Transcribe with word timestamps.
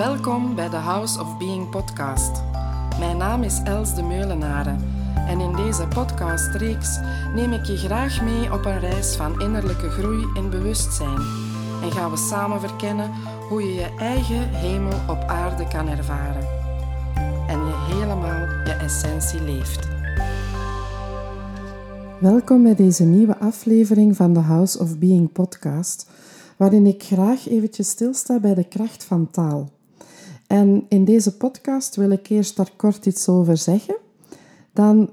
Welkom 0.00 0.54
bij 0.54 0.68
de 0.68 0.76
House 0.76 1.20
of 1.20 1.38
Being 1.38 1.70
podcast. 1.70 2.42
Mijn 2.98 3.16
naam 3.16 3.42
is 3.42 3.60
Els 3.64 3.94
de 3.94 4.02
Meulenaren 4.02 4.78
en 5.14 5.40
in 5.40 5.56
deze 5.56 5.86
podcastreeks 5.88 6.98
neem 7.34 7.52
ik 7.52 7.64
je 7.64 7.76
graag 7.76 8.22
mee 8.22 8.52
op 8.52 8.64
een 8.64 8.78
reis 8.78 9.16
van 9.16 9.40
innerlijke 9.40 9.90
groei 9.90 10.26
en 10.34 10.50
bewustzijn 10.50 11.18
en 11.82 11.92
gaan 11.92 12.10
we 12.10 12.16
samen 12.16 12.60
verkennen 12.60 13.10
hoe 13.48 13.62
je 13.62 13.74
je 13.74 13.94
eigen 13.98 14.48
hemel 14.48 14.98
op 15.08 15.24
aarde 15.26 15.68
kan 15.68 15.88
ervaren 15.88 16.46
en 17.48 17.58
je 17.66 17.94
helemaal 17.94 18.46
je 18.64 18.76
essentie 18.80 19.42
leeft. 19.42 19.88
Welkom 22.20 22.62
bij 22.62 22.74
deze 22.74 23.04
nieuwe 23.04 23.38
aflevering 23.38 24.16
van 24.16 24.32
de 24.32 24.40
House 24.40 24.78
of 24.78 24.98
Being 24.98 25.32
podcast, 25.32 26.10
waarin 26.56 26.86
ik 26.86 27.02
graag 27.02 27.48
eventjes 27.48 27.88
stilsta 27.88 28.38
bij 28.38 28.54
de 28.54 28.64
kracht 28.64 29.04
van 29.04 29.30
taal. 29.30 29.78
En 30.50 30.84
in 30.88 31.04
deze 31.04 31.36
podcast 31.36 31.96
wil 31.96 32.10
ik 32.10 32.28
eerst 32.28 32.56
daar 32.56 32.70
kort 32.76 33.06
iets 33.06 33.28
over 33.28 33.56
zeggen. 33.56 33.96
Dan 34.72 35.10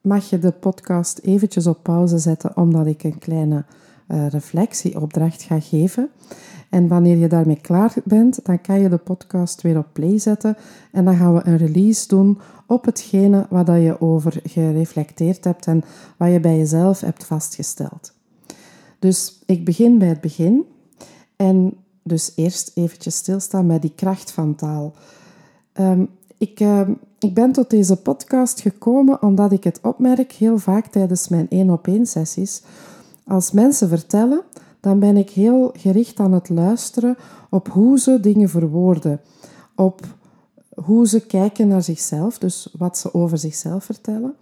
mag 0.00 0.30
je 0.30 0.38
de 0.38 0.52
podcast 0.52 1.18
eventjes 1.18 1.66
op 1.66 1.82
pauze 1.82 2.18
zetten, 2.18 2.56
omdat 2.56 2.86
ik 2.86 3.02
een 3.02 3.18
kleine 3.18 3.64
uh, 4.08 4.28
reflectieopdracht 4.28 5.42
ga 5.42 5.60
geven. 5.60 6.10
En 6.70 6.88
wanneer 6.88 7.16
je 7.16 7.28
daarmee 7.28 7.60
klaar 7.60 7.94
bent, 8.04 8.44
dan 8.44 8.60
kan 8.60 8.80
je 8.80 8.88
de 8.88 8.96
podcast 8.96 9.62
weer 9.62 9.78
op 9.78 9.86
play 9.92 10.18
zetten 10.18 10.56
en 10.92 11.04
dan 11.04 11.16
gaan 11.16 11.34
we 11.34 11.40
een 11.44 11.56
release 11.56 12.08
doen 12.08 12.38
op 12.66 12.84
hetgene 12.84 13.46
wat 13.50 13.66
je 13.66 14.00
over 14.00 14.40
gereflecteerd 14.44 15.44
hebt 15.44 15.66
en 15.66 15.82
wat 16.16 16.32
je 16.32 16.40
bij 16.40 16.56
jezelf 16.56 17.00
hebt 17.00 17.24
vastgesteld. 17.24 18.12
Dus 18.98 19.42
ik 19.46 19.64
begin 19.64 19.98
bij 19.98 20.08
het 20.08 20.20
begin 20.20 20.64
en 21.36 21.74
dus 22.02 22.32
eerst 22.36 22.70
eventjes 22.74 23.16
stilstaan 23.16 23.66
bij 23.66 23.78
die 23.78 23.92
kracht 23.94 24.30
van 24.30 24.54
taal. 24.54 24.92
Um, 25.74 26.08
ik, 26.38 26.60
uh, 26.60 26.88
ik 27.18 27.34
ben 27.34 27.52
tot 27.52 27.70
deze 27.70 27.96
podcast 27.96 28.60
gekomen 28.60 29.22
omdat 29.22 29.52
ik 29.52 29.64
het 29.64 29.80
opmerk 29.82 30.32
heel 30.32 30.58
vaak 30.58 30.86
tijdens 30.86 31.28
mijn 31.28 31.48
één-op-één 31.48 32.06
sessies. 32.06 32.62
Als 33.26 33.50
mensen 33.50 33.88
vertellen, 33.88 34.42
dan 34.80 34.98
ben 34.98 35.16
ik 35.16 35.30
heel 35.30 35.72
gericht 35.76 36.20
aan 36.20 36.32
het 36.32 36.48
luisteren 36.48 37.16
op 37.50 37.68
hoe 37.68 37.98
ze 37.98 38.20
dingen 38.20 38.48
verwoorden. 38.48 39.20
Op 39.76 40.06
hoe 40.84 41.08
ze 41.08 41.26
kijken 41.26 41.68
naar 41.68 41.82
zichzelf, 41.82 42.38
dus 42.38 42.74
wat 42.78 42.98
ze 42.98 43.14
over 43.14 43.38
zichzelf 43.38 43.84
vertellen. 43.84 44.34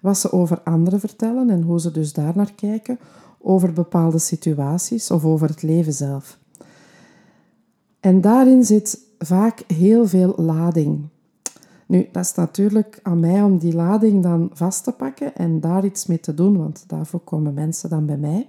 Wat 0.00 0.18
ze 0.18 0.32
over 0.32 0.60
anderen 0.64 1.00
vertellen 1.00 1.50
en 1.50 1.62
hoe 1.62 1.80
ze 1.80 1.90
dus 1.90 2.12
daar 2.12 2.32
naar 2.36 2.52
kijken. 2.52 2.98
Over 3.40 3.72
bepaalde 3.72 4.18
situaties 4.18 5.10
of 5.10 5.24
over 5.24 5.48
het 5.48 5.62
leven 5.62 5.92
zelf. 5.92 6.38
En 8.00 8.20
daarin 8.20 8.64
zit 8.64 8.98
vaak 9.18 9.62
heel 9.66 10.08
veel 10.08 10.34
lading. 10.36 11.08
Nu, 11.86 12.08
dat 12.12 12.24
is 12.24 12.34
natuurlijk 12.34 13.00
aan 13.02 13.20
mij 13.20 13.42
om 13.42 13.58
die 13.58 13.74
lading 13.74 14.22
dan 14.22 14.50
vast 14.52 14.84
te 14.84 14.92
pakken 14.92 15.34
en 15.34 15.60
daar 15.60 15.84
iets 15.84 16.06
mee 16.06 16.20
te 16.20 16.34
doen, 16.34 16.58
want 16.58 16.84
daarvoor 16.86 17.20
komen 17.20 17.54
mensen 17.54 17.90
dan 17.90 18.06
bij 18.06 18.16
mij. 18.16 18.48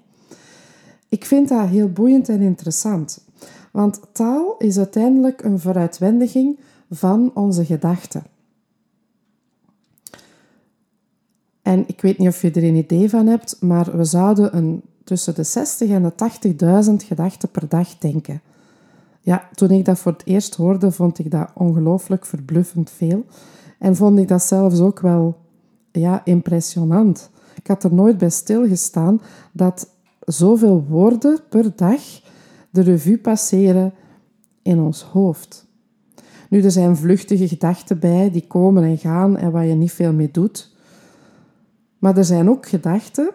Ik 1.09 1.25
vind 1.25 1.49
dat 1.49 1.67
heel 1.67 1.91
boeiend 1.91 2.29
en 2.29 2.41
interessant, 2.41 3.25
want 3.71 4.01
taal 4.11 4.55
is 4.57 4.77
uiteindelijk 4.77 5.43
een 5.43 5.59
vooruitwendiging 5.59 6.59
van 6.89 7.31
onze 7.33 7.65
gedachten. 7.65 8.23
En 11.61 11.83
ik 11.87 12.01
weet 12.01 12.17
niet 12.17 12.27
of 12.27 12.41
je 12.41 12.51
er 12.51 12.63
een 12.63 12.75
idee 12.75 13.09
van 13.09 13.27
hebt, 13.27 13.61
maar 13.61 13.97
we 13.97 14.03
zouden 14.03 14.57
een, 14.57 14.81
tussen 15.03 15.35
de 15.35 15.43
60 15.43 15.89
en 15.89 16.03
de 16.03 16.13
80.000 16.85 17.07
gedachten 17.07 17.49
per 17.49 17.67
dag 17.67 17.97
denken. 17.97 18.41
Ja, 19.21 19.49
toen 19.53 19.71
ik 19.71 19.85
dat 19.85 19.99
voor 19.99 20.11
het 20.11 20.25
eerst 20.25 20.55
hoorde, 20.55 20.91
vond 20.91 21.19
ik 21.19 21.31
dat 21.31 21.49
ongelooflijk 21.53 22.25
verbluffend 22.25 22.89
veel. 22.89 23.25
En 23.79 23.95
vond 23.95 24.19
ik 24.19 24.27
dat 24.27 24.43
zelfs 24.43 24.79
ook 24.79 24.99
wel 24.99 25.37
ja, 25.91 26.21
impressionant. 26.25 27.29
Ik 27.55 27.67
had 27.67 27.83
er 27.83 27.93
nooit 27.93 28.17
bij 28.17 28.29
stilgestaan 28.29 29.21
dat 29.51 29.89
zoveel 30.19 30.85
woorden 30.89 31.39
per 31.49 31.75
dag 31.75 32.01
de 32.69 32.81
revue 32.81 33.17
passeren 33.17 33.93
in 34.61 34.79
ons 34.79 35.01
hoofd. 35.01 35.69
Nu, 36.49 36.61
er 36.61 36.71
zijn 36.71 36.97
vluchtige 36.97 37.47
gedachten 37.47 37.99
bij 37.99 38.31
die 38.31 38.47
komen 38.47 38.83
en 38.83 38.97
gaan 38.97 39.37
en 39.37 39.51
waar 39.51 39.65
je 39.65 39.73
niet 39.73 39.91
veel 39.91 40.13
mee 40.13 40.31
doet. 40.31 40.75
Maar 41.99 42.17
er 42.17 42.25
zijn 42.25 42.49
ook 42.49 42.67
gedachten 42.67 43.31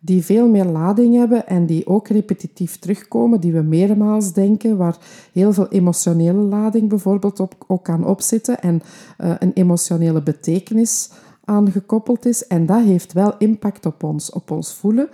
die 0.00 0.24
veel 0.24 0.48
meer 0.48 0.64
lading 0.64 1.14
hebben 1.14 1.46
en 1.46 1.66
die 1.66 1.86
ook 1.86 2.08
repetitief 2.08 2.78
terugkomen, 2.78 3.40
die 3.40 3.52
we 3.52 3.62
meermaals 3.62 4.32
denken, 4.32 4.76
waar 4.76 4.98
heel 5.32 5.52
veel 5.52 5.68
emotionele 5.68 6.40
lading 6.40 6.88
bijvoorbeeld 6.88 7.40
op, 7.40 7.64
ook 7.66 7.84
kan 7.84 8.06
opzitten 8.06 8.60
en 8.60 8.82
uh, 9.20 9.34
een 9.38 9.52
emotionele 9.52 10.22
betekenis 10.22 11.10
aan 11.44 11.70
gekoppeld 11.70 12.26
is. 12.26 12.46
En 12.46 12.66
dat 12.66 12.84
heeft 12.84 13.12
wel 13.12 13.34
impact 13.38 13.86
op 13.86 14.02
ons, 14.02 14.30
op 14.30 14.50
ons 14.50 14.74
voelen, 14.74 15.08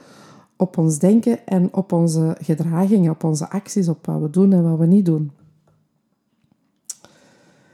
op 0.56 0.78
ons 0.78 0.98
denken 0.98 1.46
en 1.46 1.74
op 1.74 1.92
onze 1.92 2.36
gedragingen, 2.40 3.10
op 3.10 3.24
onze 3.24 3.50
acties, 3.50 3.88
op 3.88 4.06
wat 4.06 4.20
we 4.20 4.30
doen 4.30 4.52
en 4.52 4.70
wat 4.70 4.78
we 4.78 4.86
niet 4.86 5.06
doen. 5.06 5.30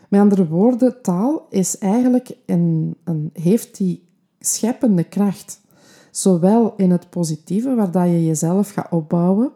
Met 0.09 0.21
andere 0.21 0.49
woorden, 0.49 1.03
taal 1.03 1.47
is 1.51 1.79
eigenlijk 1.79 2.31
een, 2.47 2.95
een, 3.05 3.31
heeft 3.33 3.77
die 3.77 4.09
scheppende 4.41 5.05
kracht. 5.05 5.61
Zowel 6.19 6.75
in 6.77 6.91
het 6.91 7.11
positieve, 7.11 7.75
waar 7.75 7.91
dat 7.91 8.07
je 8.07 8.27
jezelf 8.27 8.71
gaat 8.71 8.91
opbouwen, 8.91 9.51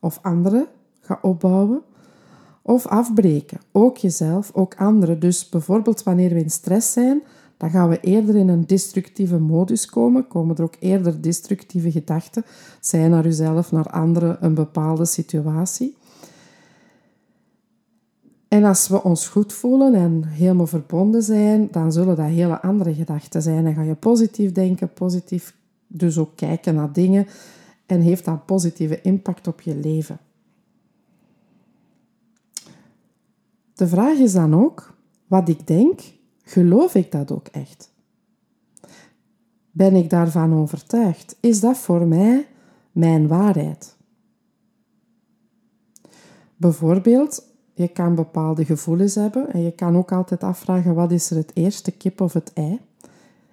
of 0.00 0.18
anderen 0.22 0.66
gaat 1.00 1.22
opbouwen, 1.22 1.82
of 2.62 2.86
afbreken. 2.86 3.60
Ook 3.70 3.96
jezelf, 3.96 4.50
ook 4.54 4.74
anderen. 4.74 5.20
Dus 5.20 5.48
bijvoorbeeld 5.48 6.02
wanneer 6.02 6.34
we 6.34 6.40
in 6.40 6.50
stress 6.50 6.92
zijn, 6.92 7.22
dan 7.56 7.70
gaan 7.70 7.88
we 7.88 8.00
eerder 8.00 8.36
in 8.36 8.48
een 8.48 8.66
destructieve 8.66 9.38
modus 9.38 9.86
komen, 9.86 10.26
komen 10.26 10.56
er 10.56 10.62
ook 10.62 10.76
eerder 10.78 11.22
destructieve 11.22 11.90
gedachten, 11.90 12.44
zij 12.80 13.08
naar 13.08 13.26
uzelf, 13.26 13.72
naar 13.72 13.90
anderen, 13.90 14.36
een 14.40 14.54
bepaalde 14.54 15.04
situatie. 15.04 15.96
En 18.48 18.64
als 18.64 18.88
we 18.88 19.02
ons 19.02 19.28
goed 19.28 19.52
voelen 19.52 19.94
en 19.94 20.24
helemaal 20.24 20.66
verbonden 20.66 21.22
zijn, 21.22 21.68
dan 21.70 21.92
zullen 21.92 22.16
dat 22.16 22.26
hele 22.26 22.60
andere 22.60 22.94
gedachten 22.94 23.42
zijn. 23.42 23.64
Dan 23.64 23.74
ga 23.74 23.82
je 23.82 23.94
positief 23.94 24.52
denken, 24.52 24.92
positief 24.92 25.60
dus 25.92 26.18
ook 26.18 26.36
kijken 26.36 26.74
naar 26.74 26.92
dingen 26.92 27.26
en 27.86 28.00
heeft 28.00 28.24
dat 28.24 28.46
positieve 28.46 29.00
impact 29.00 29.46
op 29.46 29.60
je 29.60 29.76
leven. 29.76 30.18
De 33.74 33.86
vraag 33.86 34.18
is 34.18 34.32
dan 34.32 34.54
ook, 34.54 34.94
wat 35.26 35.48
ik 35.48 35.66
denk, 35.66 36.00
geloof 36.42 36.94
ik 36.94 37.12
dat 37.12 37.30
ook 37.30 37.46
echt? 37.46 37.92
Ben 39.70 39.94
ik 39.94 40.10
daarvan 40.10 40.54
overtuigd? 40.54 41.36
Is 41.40 41.60
dat 41.60 41.78
voor 41.78 42.06
mij 42.06 42.46
mijn 42.92 43.28
waarheid? 43.28 43.96
Bijvoorbeeld, 46.56 47.46
je 47.74 47.88
kan 47.88 48.14
bepaalde 48.14 48.64
gevoelens 48.64 49.14
hebben 49.14 49.52
en 49.52 49.62
je 49.62 49.72
kan 49.72 49.96
ook 49.96 50.12
altijd 50.12 50.42
afvragen 50.42 50.94
wat 50.94 51.12
is 51.12 51.30
er 51.30 51.36
het 51.36 51.50
eerste, 51.54 51.90
kip 51.90 52.20
of 52.20 52.32
het 52.32 52.52
ei? 52.52 52.80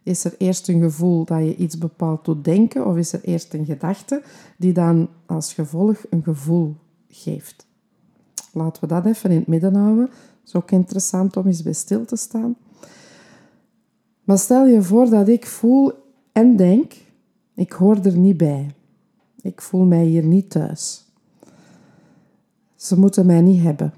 Is 0.03 0.23
er 0.23 0.35
eerst 0.37 0.67
een 0.67 0.81
gevoel 0.81 1.25
dat 1.25 1.39
je 1.39 1.55
iets 1.55 1.77
bepaald 1.77 2.25
doet 2.25 2.43
denken, 2.43 2.85
of 2.85 2.97
is 2.97 3.13
er 3.13 3.23
eerst 3.23 3.53
een 3.53 3.65
gedachte 3.65 4.21
die 4.57 4.73
dan 4.73 5.09
als 5.25 5.53
gevolg 5.53 5.97
een 6.09 6.23
gevoel 6.23 6.75
geeft? 7.09 7.67
Laten 8.53 8.81
we 8.81 8.87
dat 8.87 9.05
even 9.05 9.31
in 9.31 9.37
het 9.37 9.47
midden 9.47 9.75
houden. 9.75 10.05
Het 10.05 10.47
is 10.47 10.55
ook 10.55 10.71
interessant 10.71 11.37
om 11.37 11.47
eens 11.47 11.63
bij 11.63 11.73
stil 11.73 12.05
te 12.05 12.15
staan. 12.15 12.55
Maar 14.23 14.37
stel 14.37 14.65
je 14.65 14.81
voor 14.81 15.09
dat 15.09 15.27
ik 15.27 15.45
voel 15.45 15.91
en 16.31 16.55
denk, 16.55 16.93
ik 17.53 17.71
hoor 17.71 17.97
er 18.03 18.17
niet 18.17 18.37
bij. 18.37 18.71
Ik 19.41 19.61
voel 19.61 19.85
mij 19.85 20.05
hier 20.05 20.23
niet 20.23 20.49
thuis. 20.49 21.05
Ze 22.75 22.99
moeten 22.99 23.25
mij 23.25 23.41
niet 23.41 23.61
hebben. 23.61 23.93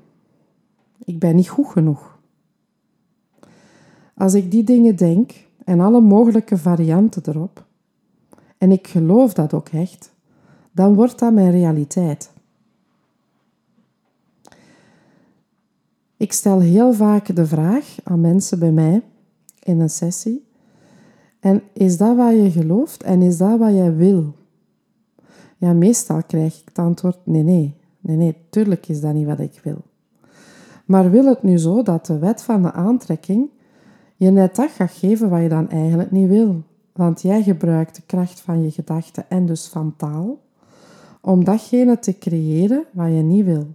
Ik 1.03 1.19
ben 1.19 1.35
niet 1.35 1.49
goed 1.49 1.67
genoeg. 1.67 2.19
Als 4.15 4.33
ik 4.33 4.51
die 4.51 4.63
dingen 4.63 4.95
denk, 4.95 5.31
en 5.65 5.79
alle 5.79 6.01
mogelijke 6.01 6.57
varianten 6.57 7.21
erop, 7.25 7.65
en 8.57 8.71
ik 8.71 8.87
geloof 8.87 9.33
dat 9.33 9.53
ook 9.53 9.69
echt, 9.69 10.13
dan 10.71 10.95
wordt 10.95 11.19
dat 11.19 11.33
mijn 11.33 11.51
realiteit. 11.51 12.31
Ik 16.17 16.33
stel 16.33 16.59
heel 16.59 16.93
vaak 16.93 17.35
de 17.35 17.45
vraag 17.45 17.95
aan 18.03 18.21
mensen 18.21 18.59
bij 18.59 18.71
mij 18.71 19.01
in 19.59 19.79
een 19.79 19.89
sessie: 19.89 20.47
en 21.39 21.61
is 21.73 21.97
dat 21.97 22.15
wat 22.15 22.31
je 22.31 22.51
gelooft 22.51 23.03
en 23.03 23.21
is 23.21 23.37
dat 23.37 23.59
wat 23.59 23.73
jij 23.73 23.95
wil? 23.95 24.35
Ja, 25.57 25.73
meestal 25.73 26.23
krijg 26.23 26.59
ik 26.59 26.67
het 26.67 26.79
antwoord: 26.79 27.17
nee, 27.23 27.43
nee, 27.43 27.75
nee, 27.99 28.17
nee, 28.17 28.35
tuurlijk 28.49 28.87
is 28.87 29.01
dat 29.01 29.13
niet 29.13 29.25
wat 29.25 29.39
ik 29.39 29.59
wil. 29.63 29.81
Maar 30.85 31.11
wil 31.11 31.25
het 31.25 31.43
nu 31.43 31.57
zo 31.57 31.83
dat 31.83 32.05
de 32.05 32.19
wet 32.19 32.43
van 32.43 32.61
de 32.61 32.71
aantrekking 32.71 33.49
je 34.21 34.31
net 34.31 34.55
dat 34.55 34.71
gaat 34.71 34.91
geven 34.91 35.29
wat 35.29 35.41
je 35.41 35.49
dan 35.49 35.69
eigenlijk 35.69 36.11
niet 36.11 36.27
wil. 36.27 36.63
Want 36.91 37.21
jij 37.21 37.43
gebruikt 37.43 37.95
de 37.95 38.01
kracht 38.05 38.39
van 38.39 38.63
je 38.63 38.71
gedachten 38.71 39.29
en 39.29 39.45
dus 39.45 39.67
van 39.67 39.95
taal 39.95 40.39
om 41.21 41.43
datgene 41.43 41.99
te 41.99 42.17
creëren 42.17 42.85
wat 42.91 43.07
je 43.07 43.21
niet 43.21 43.45
wil. 43.45 43.67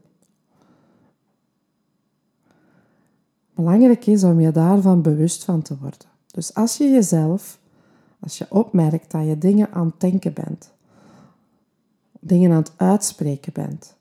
Belangrijk 3.54 4.06
is 4.06 4.25
om 4.25 4.40
je 4.40 4.50
daarvan 4.50 5.02
bewust 5.02 5.44
van 5.44 5.62
te 5.62 5.76
worden. 5.81 6.08
Dus 6.26 6.54
als 6.54 6.76
je 6.76 6.84
jezelf, 6.84 7.58
als 8.20 8.38
je 8.38 8.46
opmerkt 8.49 9.10
dat 9.10 9.26
je 9.26 9.38
dingen 9.38 9.72
aan 9.72 9.87
het 9.87 10.00
denken 10.00 10.32
bent, 10.32 10.72
dingen 12.20 12.50
aan 12.50 12.62
het 12.62 12.72
uitspreken 12.76 13.52
bent, 13.52 13.96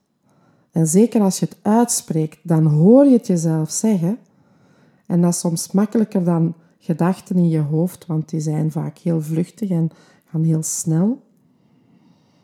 en 0.72 0.88
zeker 0.88 1.22
als 1.22 1.40
je 1.40 1.46
het 1.46 1.58
uitspreekt, 1.62 2.38
dan 2.42 2.66
hoor 2.66 3.06
je 3.06 3.18
het 3.18 3.28
jezelf 3.28 3.72
zeggen, 3.72 4.20
en 5.06 5.22
dat 5.22 5.34
is 5.34 5.40
soms 5.40 5.72
makkelijker 5.72 6.24
dan 6.24 6.54
gedachten 6.80 7.36
in 7.36 7.50
je 7.50 7.60
hoofd, 7.60 8.06
want 8.06 8.30
die 8.30 8.40
zijn 8.40 8.72
vaak 8.72 8.98
heel 8.98 9.22
vluchtig 9.22 9.70
en 9.70 9.90
gaan 10.26 10.44
heel 10.44 10.64
snel. 10.64 11.22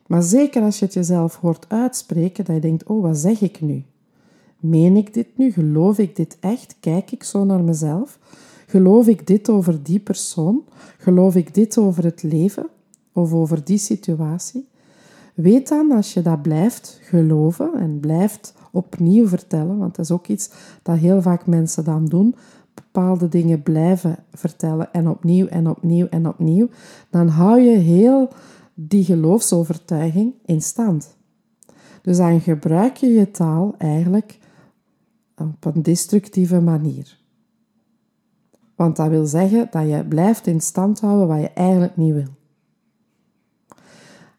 Maar 0.08 0.24
zeker 0.24 0.62
als 0.62 0.80
je 0.80 0.86
het 0.86 0.94
jezelf 0.94 1.36
hoort 1.36 1.66
uitspreken, 1.68 2.46
dat 2.46 2.56
je 2.56 2.62
denkt, 2.62 2.84
oh, 2.84 3.02
wat 3.02 3.18
zeg 3.18 3.42
ik 3.42 3.62
nu? 3.62 3.84
Meen 4.60 4.96
ik 4.96 5.14
dit 5.14 5.38
nu? 5.38 5.52
Geloof 5.52 5.98
ik 5.98 6.16
dit 6.16 6.38
echt? 6.40 6.76
Kijk 6.80 7.12
ik 7.12 7.24
zo 7.24 7.44
naar 7.44 7.64
mezelf? 7.64 8.20
Geloof 8.68 9.08
ik 9.08 9.28
dit 9.28 9.50
over 9.50 9.84
die 9.84 10.00
persoon? 10.00 10.64
Geloof 10.98 11.36
ik 11.36 11.54
dit 11.54 11.78
over 11.78 12.04
het 12.04 12.24
leven 12.24 12.68
of 13.14 13.34
over 13.34 13.64
die 13.64 13.78
situatie? 13.78 14.68
Weet 15.36 15.68
dan, 15.68 15.92
als 15.92 16.14
je 16.14 16.22
dat 16.22 16.42
blijft 16.42 17.00
geloven 17.04 17.74
en 17.74 18.00
blijft 18.00 18.54
opnieuw 18.72 19.28
vertellen, 19.28 19.78
want 19.78 19.96
dat 19.96 20.06
is 20.06 20.12
ook 20.12 20.28
iets 20.28 20.52
dat 20.84 20.98
heel 20.98 21.22
vaak 21.22 21.46
mensen 21.46 21.84
dan 21.84 22.06
doen, 22.06 22.36
bepaalde 22.74 23.28
dingen 23.28 23.64
blijven 23.64 24.16
vertellen 24.32 24.94
en 24.94 25.08
opnieuw 25.10 25.48
en 25.48 25.70
opnieuw 25.70 26.08
en 26.08 26.28
opnieuw, 26.28 26.70
dan 27.10 27.28
hou 27.28 27.60
je 27.60 27.78
heel 27.78 28.30
die 28.74 29.04
geloofsovertuiging 29.04 30.34
in 30.46 30.62
stand. 30.62 31.18
Dus 32.02 32.18
dan 32.18 32.42
gebruik 32.42 32.98
je 32.98 33.08
je 33.08 33.32
taal 33.32 33.76
eigenlijk 33.78 34.40
op 35.36 35.66
een 35.66 35.84
destructieve 35.84 36.62
manier. 36.62 37.20
Want 38.76 38.96
dat 38.96 39.10
wil 39.10 39.26
zeggen 39.26 39.68
dat 39.72 39.90
je 39.90 40.06
blijft 40.06 40.48
in 40.48 40.62
stand 40.62 41.00
houden 41.00 41.28
wat 41.28 41.40
je 41.40 41.50
eigenlijk 41.50 41.98
niet 41.98 42.14
wil. 42.14 42.30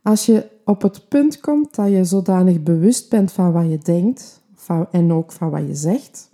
Als 0.02 0.26
je 0.26 0.51
op 0.64 0.82
het 0.82 1.08
punt 1.08 1.40
komt 1.40 1.74
dat 1.74 1.90
je 1.90 2.04
zodanig 2.04 2.62
bewust 2.62 3.10
bent 3.10 3.32
van 3.32 3.52
wat 3.52 3.70
je 3.70 3.78
denkt 3.78 4.40
en 4.90 5.12
ook 5.12 5.32
van 5.32 5.50
wat 5.50 5.66
je 5.66 5.74
zegt, 5.74 6.30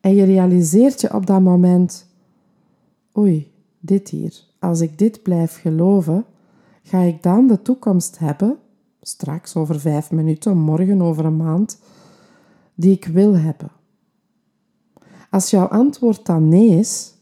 en 0.00 0.14
je 0.14 0.24
realiseert 0.24 1.00
je 1.00 1.14
op 1.14 1.26
dat 1.26 1.40
moment, 1.40 2.06
oei, 3.18 3.52
dit 3.80 4.08
hier, 4.08 4.44
als 4.58 4.80
ik 4.80 4.98
dit 4.98 5.22
blijf 5.22 5.60
geloven, 5.60 6.24
ga 6.82 7.00
ik 7.00 7.22
dan 7.22 7.46
de 7.46 7.62
toekomst 7.62 8.18
hebben, 8.18 8.56
straks 9.02 9.56
over 9.56 9.80
vijf 9.80 10.10
minuten, 10.10 10.58
morgen 10.58 11.02
over 11.02 11.24
een 11.24 11.36
maand, 11.36 11.80
die 12.74 12.92
ik 12.92 13.04
wil 13.04 13.36
hebben. 13.36 13.70
Als 15.30 15.50
jouw 15.50 15.66
antwoord 15.66 16.26
dan 16.26 16.48
nee 16.48 16.68
is, 16.68 17.14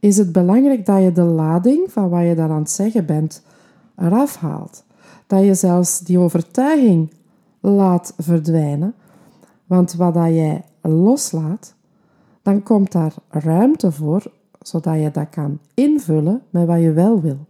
is 0.00 0.16
het 0.16 0.32
belangrijk 0.32 0.86
dat 0.86 1.02
je 1.02 1.12
de 1.12 1.22
lading 1.22 1.92
van 1.92 2.08
wat 2.08 2.26
je 2.26 2.34
daar 2.34 2.50
aan 2.50 2.58
het 2.58 2.70
zeggen 2.70 3.06
bent 3.06 3.42
eraf 3.96 4.36
haalt. 4.36 4.84
Dat 5.26 5.44
je 5.44 5.54
zelfs 5.54 6.00
die 6.00 6.18
overtuiging 6.18 7.12
laat 7.60 8.14
verdwijnen. 8.18 8.94
Want 9.66 9.94
wat 9.94 10.14
dat 10.14 10.28
jij 10.28 10.64
loslaat, 10.80 11.74
dan 12.42 12.62
komt 12.62 12.92
daar 12.92 13.14
ruimte 13.28 13.92
voor, 13.92 14.32
zodat 14.60 15.00
je 15.00 15.10
dat 15.10 15.28
kan 15.28 15.58
invullen 15.74 16.42
met 16.50 16.66
wat 16.66 16.80
je 16.80 16.92
wel 16.92 17.20
wil. 17.20 17.46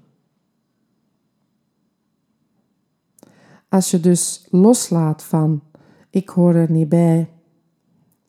Als 3.69 3.91
je 3.91 4.01
dus 4.01 4.47
loslaat 4.51 5.23
van 5.23 5.63
ik 6.11 6.29
hoor 6.29 6.55
er 6.55 6.71
niet 6.71 6.89
bij, 6.89 7.29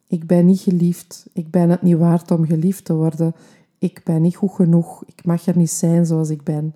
ik 0.07 0.27
ben 0.27 0.45
niet 0.45 0.59
geliefd, 0.59 1.29
ik 1.33 1.51
ben 1.51 1.69
het 1.69 1.81
niet 1.81 1.97
waard 1.97 2.31
om 2.31 2.45
geliefd 2.45 2.85
te 2.85 2.93
worden, 2.93 3.35
ik 3.77 4.01
ben 4.03 4.21
niet 4.21 4.35
goed 4.35 4.51
genoeg, 4.51 5.03
ik 5.05 5.25
mag 5.25 5.45
er 5.45 5.57
niet 5.57 5.71
zijn 5.71 6.05
zoals 6.05 6.29
ik 6.29 6.43
ben. 6.43 6.75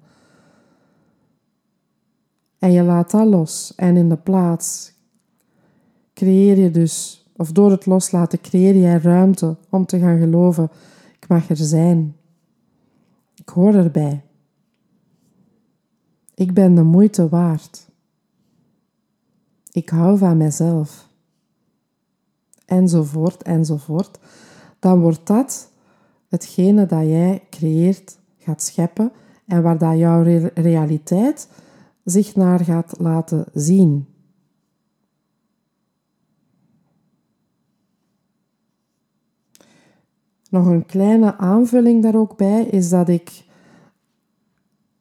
En 2.60 2.72
je 2.72 2.84
laat 2.84 3.12
dat 3.12 3.28
los 3.28 3.74
en 3.76 3.98
in 3.98 4.10
de 4.10 4.18
plaats 4.18 4.94
creëer 6.14 6.58
je 6.58 6.72
dus 6.72 7.26
of 7.36 7.52
door 7.52 7.72
het 7.72 7.86
loslaten 7.86 8.42
creëer 8.42 8.78
jij 8.78 8.98
ruimte 8.98 9.56
om 9.70 9.86
te 9.86 10.00
gaan 10.00 10.20
geloven: 10.20 10.70
ik 11.20 11.28
mag 11.28 11.50
er 11.50 11.56
zijn. 11.56 12.16
Ik 13.36 13.50
hoor 13.50 13.74
erbij. 13.74 14.24
Ik 16.34 16.54
ben 16.54 16.76
de 16.76 16.84
moeite 16.84 17.30
waard. 17.30 17.90
Ik 19.72 19.90
hou 19.90 20.18
van 20.18 20.38
mezelf. 20.38 21.08
Enzovoort, 22.66 23.44
enzovoort. 23.44 24.20
Dan 24.80 25.00
wordt 25.00 25.28
dat 25.28 25.72
hetgene 26.30 26.86
dat 26.86 27.04
jij 27.04 27.44
creëert, 27.50 28.18
gaat 28.38 28.64
scheppen 28.64 29.12
en 29.46 29.62
waar 29.62 29.78
dat 29.78 29.98
jouw 29.98 30.24
realiteit 30.54 31.48
zich 32.10 32.36
naar 32.36 32.60
gaat 32.60 32.94
laten 33.00 33.46
zien. 33.54 34.08
Nog 40.50 40.66
een 40.66 40.86
kleine 40.86 41.38
aanvulling 41.38 42.04
daar 42.04 42.16
ook 42.16 42.38
bij 42.38 42.64
is 42.64 42.90
dat 42.90 43.10
ik 43.10 43.46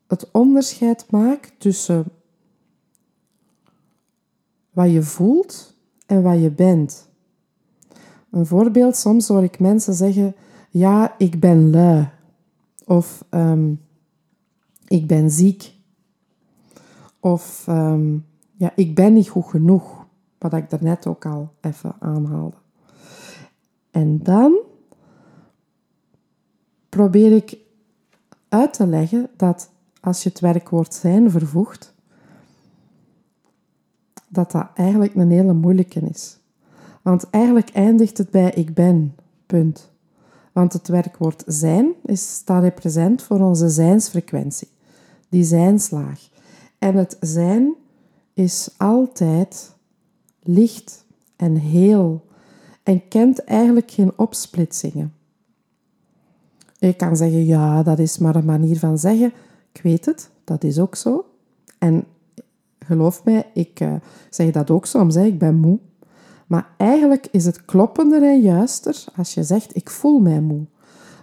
het 0.06 0.30
onderscheid 0.30 1.10
maak 1.10 1.52
tussen 1.58 2.04
wat 4.70 4.90
je 4.90 5.02
voelt 5.02 5.76
en 6.06 6.22
wat 6.22 6.40
je 6.40 6.50
bent. 6.50 7.08
Een 8.30 8.46
voorbeeld, 8.46 8.96
soms 8.96 9.28
hoor 9.28 9.42
ik 9.42 9.58
mensen 9.58 9.94
zeggen, 9.94 10.34
ja, 10.70 11.14
ik 11.18 11.40
ben 11.40 11.70
lui. 11.70 12.08
Of 12.84 13.24
ehm, 13.30 13.74
ik 14.86 15.06
ben 15.06 15.30
ziek. 15.30 15.75
Of 17.26 17.64
ehm, 17.68 18.18
ja, 18.56 18.72
ik 18.74 18.94
ben 18.94 19.12
niet 19.12 19.28
goed 19.28 19.46
genoeg. 19.46 20.06
Wat 20.38 20.52
ik 20.52 20.70
daarnet 20.70 21.06
ook 21.06 21.26
al 21.26 21.52
even 21.60 21.94
aanhaalde. 21.98 22.56
En 23.90 24.22
dan 24.22 24.58
probeer 26.88 27.32
ik 27.32 27.58
uit 28.48 28.72
te 28.72 28.86
leggen 28.86 29.28
dat 29.36 29.70
als 30.00 30.22
je 30.22 30.28
het 30.28 30.40
werkwoord 30.40 30.94
zijn 30.94 31.30
vervoegt, 31.30 31.94
dat 34.28 34.50
dat 34.50 34.68
eigenlijk 34.74 35.14
een 35.14 35.30
hele 35.30 35.54
moeilijke 35.54 36.00
is. 36.00 36.38
Want 37.02 37.30
eigenlijk 37.30 37.70
eindigt 37.70 38.18
het 38.18 38.30
bij 38.30 38.50
ik 38.50 38.74
ben, 38.74 39.14
punt. 39.46 39.90
Want 40.52 40.72
het 40.72 40.88
werkwoord 40.88 41.42
zijn 41.46 41.92
is, 42.04 42.34
staat 42.34 42.62
represent 42.62 43.22
voor 43.22 43.40
onze 43.40 43.68
zijnsfrequentie, 43.68 44.68
die 45.28 45.44
zijnslaag. 45.44 46.34
En 46.78 46.94
het 46.94 47.16
zijn 47.20 47.74
is 48.34 48.70
altijd 48.76 49.74
licht 50.42 51.04
en 51.36 51.56
heel 51.56 52.24
en 52.82 53.08
kent 53.08 53.44
eigenlijk 53.44 53.90
geen 53.90 54.12
opsplitsingen. 54.16 55.14
Je 56.78 56.94
kan 56.94 57.16
zeggen, 57.16 57.44
ja, 57.44 57.82
dat 57.82 57.98
is 57.98 58.18
maar 58.18 58.34
een 58.34 58.44
manier 58.44 58.78
van 58.78 58.98
zeggen. 58.98 59.32
Ik 59.72 59.80
weet 59.82 60.04
het, 60.04 60.30
dat 60.44 60.64
is 60.64 60.78
ook 60.78 60.94
zo. 60.94 61.24
En 61.78 62.04
geloof 62.78 63.24
mij, 63.24 63.50
ik 63.54 63.80
uh, 63.80 63.94
zeg 64.30 64.50
dat 64.50 64.70
ook 64.70 64.86
soms, 64.86 65.14
hè, 65.14 65.24
ik 65.24 65.38
ben 65.38 65.54
moe. 65.54 65.78
Maar 66.46 66.68
eigenlijk 66.76 67.28
is 67.30 67.44
het 67.44 67.64
kloppender 67.64 68.22
en 68.22 68.40
juister 68.40 69.04
als 69.16 69.34
je 69.34 69.42
zegt, 69.42 69.76
ik 69.76 69.90
voel 69.90 70.18
mij 70.18 70.40
moe. 70.40 70.64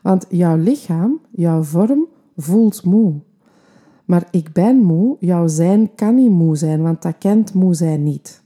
Want 0.02 0.26
jouw 0.30 0.58
lichaam, 0.58 1.20
jouw 1.32 1.64
vorm, 1.64 2.08
voelt 2.38 2.84
moe. 2.84 3.14
Maar 4.06 4.28
ik 4.32 4.54
ben 4.54 4.78
moe, 4.78 5.18
jouw 5.20 5.48
zijn 5.48 5.96
kan 5.96 6.16
niet 6.16 6.30
moe 6.30 6.56
zijn, 6.56 6.82
want 6.82 7.02
dat 7.02 7.18
kent 7.18 7.54
moe 7.54 7.74
zijn 7.74 8.04
niet. 8.04 8.42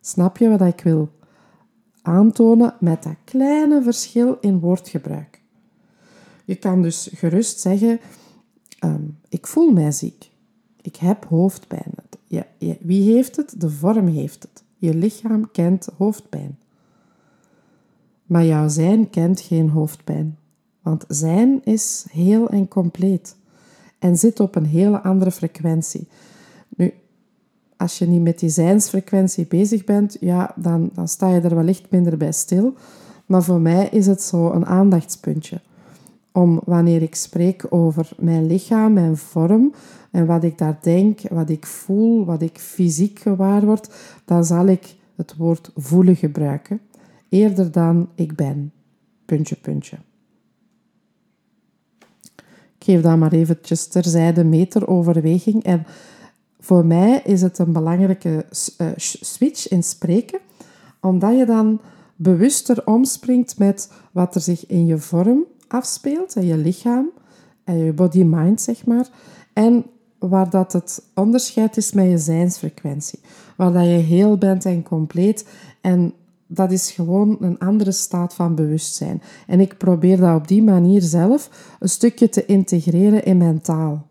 Snap 0.00 0.36
je 0.36 0.48
wat 0.48 0.60
ik 0.60 0.80
wil 0.80 1.08
aantonen 2.02 2.74
met 2.80 3.02
dat 3.02 3.16
kleine 3.24 3.82
verschil 3.82 4.36
in 4.40 4.60
woordgebruik? 4.60 5.42
Je 6.44 6.54
kan 6.54 6.82
dus 6.82 7.10
gerust 7.12 7.60
zeggen, 7.60 8.00
ehm, 8.78 9.02
ik 9.28 9.46
voel 9.46 9.70
mij 9.70 9.92
ziek. 9.92 10.30
Ik 10.82 10.96
heb 10.96 11.24
hoofdpijn. 11.24 11.92
Ja, 12.26 12.46
wie 12.80 13.12
heeft 13.12 13.36
het? 13.36 13.60
De 13.60 13.70
vorm 13.70 14.06
heeft 14.06 14.42
het. 14.42 14.64
Je 14.76 14.94
lichaam 14.94 15.50
kent 15.50 15.88
hoofdpijn. 15.96 16.58
Maar 18.26 18.44
jouw 18.44 18.68
zijn 18.68 19.10
kent 19.10 19.40
geen 19.40 19.68
hoofdpijn. 19.68 20.38
Want 20.82 21.04
zijn 21.08 21.64
is 21.64 22.06
heel 22.10 22.48
en 22.48 22.68
compleet. 22.68 23.36
En 24.04 24.16
zit 24.16 24.40
op 24.40 24.54
een 24.54 24.66
hele 24.66 25.02
andere 25.02 25.30
frequentie. 25.30 26.08
Nu, 26.76 26.92
als 27.76 27.98
je 27.98 28.06
niet 28.06 28.22
met 28.22 28.38
die 28.38 28.48
zijnsfrequentie 28.48 29.46
bezig 29.46 29.84
bent, 29.84 30.16
ja, 30.20 30.52
dan, 30.56 30.90
dan 30.94 31.08
sta 31.08 31.34
je 31.34 31.40
er 31.40 31.54
wellicht 31.54 31.90
minder 31.90 32.16
bij 32.16 32.32
stil. 32.32 32.74
Maar 33.26 33.42
voor 33.42 33.60
mij 33.60 33.88
is 33.88 34.06
het 34.06 34.22
zo 34.22 34.50
een 34.50 34.66
aandachtspuntje 34.66 35.60
om 36.32 36.60
wanneer 36.64 37.02
ik 37.02 37.14
spreek 37.14 37.66
over 37.68 38.10
mijn 38.18 38.46
lichaam, 38.46 38.92
mijn 38.92 39.16
vorm 39.16 39.74
en 40.10 40.26
wat 40.26 40.44
ik 40.44 40.58
daar 40.58 40.78
denk, 40.82 41.20
wat 41.28 41.50
ik 41.50 41.66
voel, 41.66 42.24
wat 42.24 42.42
ik 42.42 42.58
fysiek 42.58 43.18
gewaar 43.18 43.64
word, 43.64 43.94
dan 44.24 44.44
zal 44.44 44.66
ik 44.66 44.94
het 45.16 45.36
woord 45.36 45.70
voelen 45.76 46.16
gebruiken. 46.16 46.80
eerder 47.28 47.70
dan 47.70 48.08
ik 48.14 48.34
ben. 48.34 48.72
Puntje, 49.24 49.56
puntje. 49.56 49.96
Geef 52.84 53.00
dat 53.00 53.16
maar 53.16 53.32
eventjes 53.32 53.86
terzijde 53.86 54.44
meteroverweging. 54.44 55.62
En 55.62 55.86
voor 56.60 56.86
mij 56.86 57.20
is 57.24 57.42
het 57.42 57.58
een 57.58 57.72
belangrijke 57.72 58.46
eh, 58.76 58.86
switch 58.96 59.68
in 59.68 59.82
spreken, 59.82 60.38
omdat 61.00 61.36
je 61.38 61.46
dan 61.46 61.80
bewuster 62.16 62.86
omspringt 62.86 63.58
met 63.58 63.92
wat 64.12 64.34
er 64.34 64.40
zich 64.40 64.66
in 64.66 64.86
je 64.86 64.98
vorm 64.98 65.44
afspeelt, 65.68 66.36
in 66.36 66.46
je 66.46 66.56
lichaam 66.56 67.10
en 67.64 67.78
je 67.78 67.92
body-mind, 67.92 68.60
zeg 68.60 68.86
maar. 68.86 69.08
En 69.52 69.84
waar 70.18 70.50
dat 70.50 70.72
het 70.72 71.02
onderscheid 71.14 71.76
is 71.76 71.92
met 71.92 72.10
je 72.10 72.18
zijnsfrequentie. 72.18 73.20
Waar 73.56 73.72
dat 73.72 73.84
je 73.84 73.88
heel 73.88 74.38
bent 74.38 74.64
en 74.64 74.82
compleet. 74.82 75.48
En 75.80 76.14
dat 76.54 76.72
is 76.72 76.90
gewoon 76.90 77.36
een 77.40 77.58
andere 77.58 77.92
staat 77.92 78.34
van 78.34 78.54
bewustzijn. 78.54 79.22
En 79.46 79.60
ik 79.60 79.78
probeer 79.78 80.16
dat 80.16 80.36
op 80.36 80.48
die 80.48 80.62
manier 80.62 81.02
zelf 81.02 81.76
een 81.80 81.88
stukje 81.88 82.28
te 82.28 82.46
integreren 82.46 83.24
in 83.24 83.36
mijn 83.36 83.60
taal. 83.60 84.06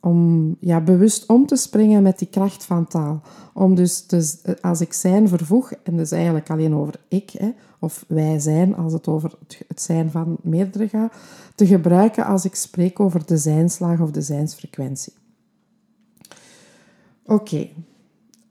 Om 0.00 0.56
ja, 0.60 0.80
bewust 0.80 1.26
om 1.26 1.46
te 1.46 1.56
springen 1.56 2.02
met 2.02 2.18
die 2.18 2.28
kracht 2.28 2.64
van 2.64 2.86
taal. 2.86 3.22
Om 3.54 3.74
dus, 3.74 4.06
als 4.60 4.80
ik 4.80 4.92
zijn 4.92 5.28
vervoeg, 5.28 5.72
en 5.72 5.96
dus 5.96 6.10
eigenlijk 6.10 6.50
alleen 6.50 6.74
over 6.74 7.00
ik, 7.08 7.30
hè, 7.30 7.50
of 7.80 8.04
wij 8.08 8.38
zijn, 8.38 8.76
als 8.76 8.92
het 8.92 9.08
over 9.08 9.32
het 9.68 9.82
zijn 9.82 10.10
van 10.10 10.36
meerdere 10.42 10.88
gaat, 10.88 11.12
te 11.54 11.66
gebruiken 11.66 12.24
als 12.24 12.44
ik 12.44 12.54
spreek 12.54 13.00
over 13.00 13.26
de 13.26 13.36
zijnslaag 13.36 14.00
of 14.00 14.10
de 14.10 14.22
zijnsfrequentie. 14.22 15.12
Oké, 17.24 17.68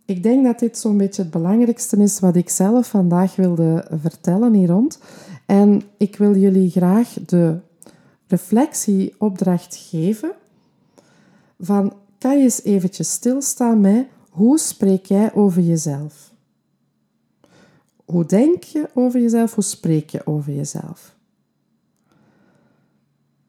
ik 0.08 0.24
denk 0.24 0.44
dat 0.46 0.60
dit 0.60 0.78
zo'n 0.78 0.98
beetje 0.98 1.22
het 1.22 1.32
belangrijkste 1.32 1.98
is 1.98 2.20
wat 2.20 2.36
ik 2.36 2.50
zelf 2.50 2.88
vandaag 2.88 3.36
wilde 3.36 3.88
vertellen 4.02 4.54
hier 4.54 4.68
rond. 4.68 5.00
En 5.46 5.82
ik 5.98 6.16
wil 6.18 6.36
jullie 6.36 6.70
graag 6.70 7.14
de 7.26 7.60
reflectieopdracht 8.28 9.76
geven 9.76 10.32
van 11.60 11.94
kan 12.18 12.38
je 12.38 12.44
eens 12.44 12.64
eventjes 12.64 13.12
stilstaan 13.12 13.82
met 13.82 14.06
hoe 14.30 14.60
spreek 14.60 15.06
jij 15.06 15.34
over 15.34 15.62
jezelf? 15.62 16.34
Hoe 18.06 18.26
denk 18.26 18.64
je 18.64 18.90
over 18.94 19.22
jezelf? 19.22 19.56
Hoe 19.56 19.64
spreek 19.64 20.10
je 20.10 20.26
over 20.26 20.54
jezelf? 20.54 21.16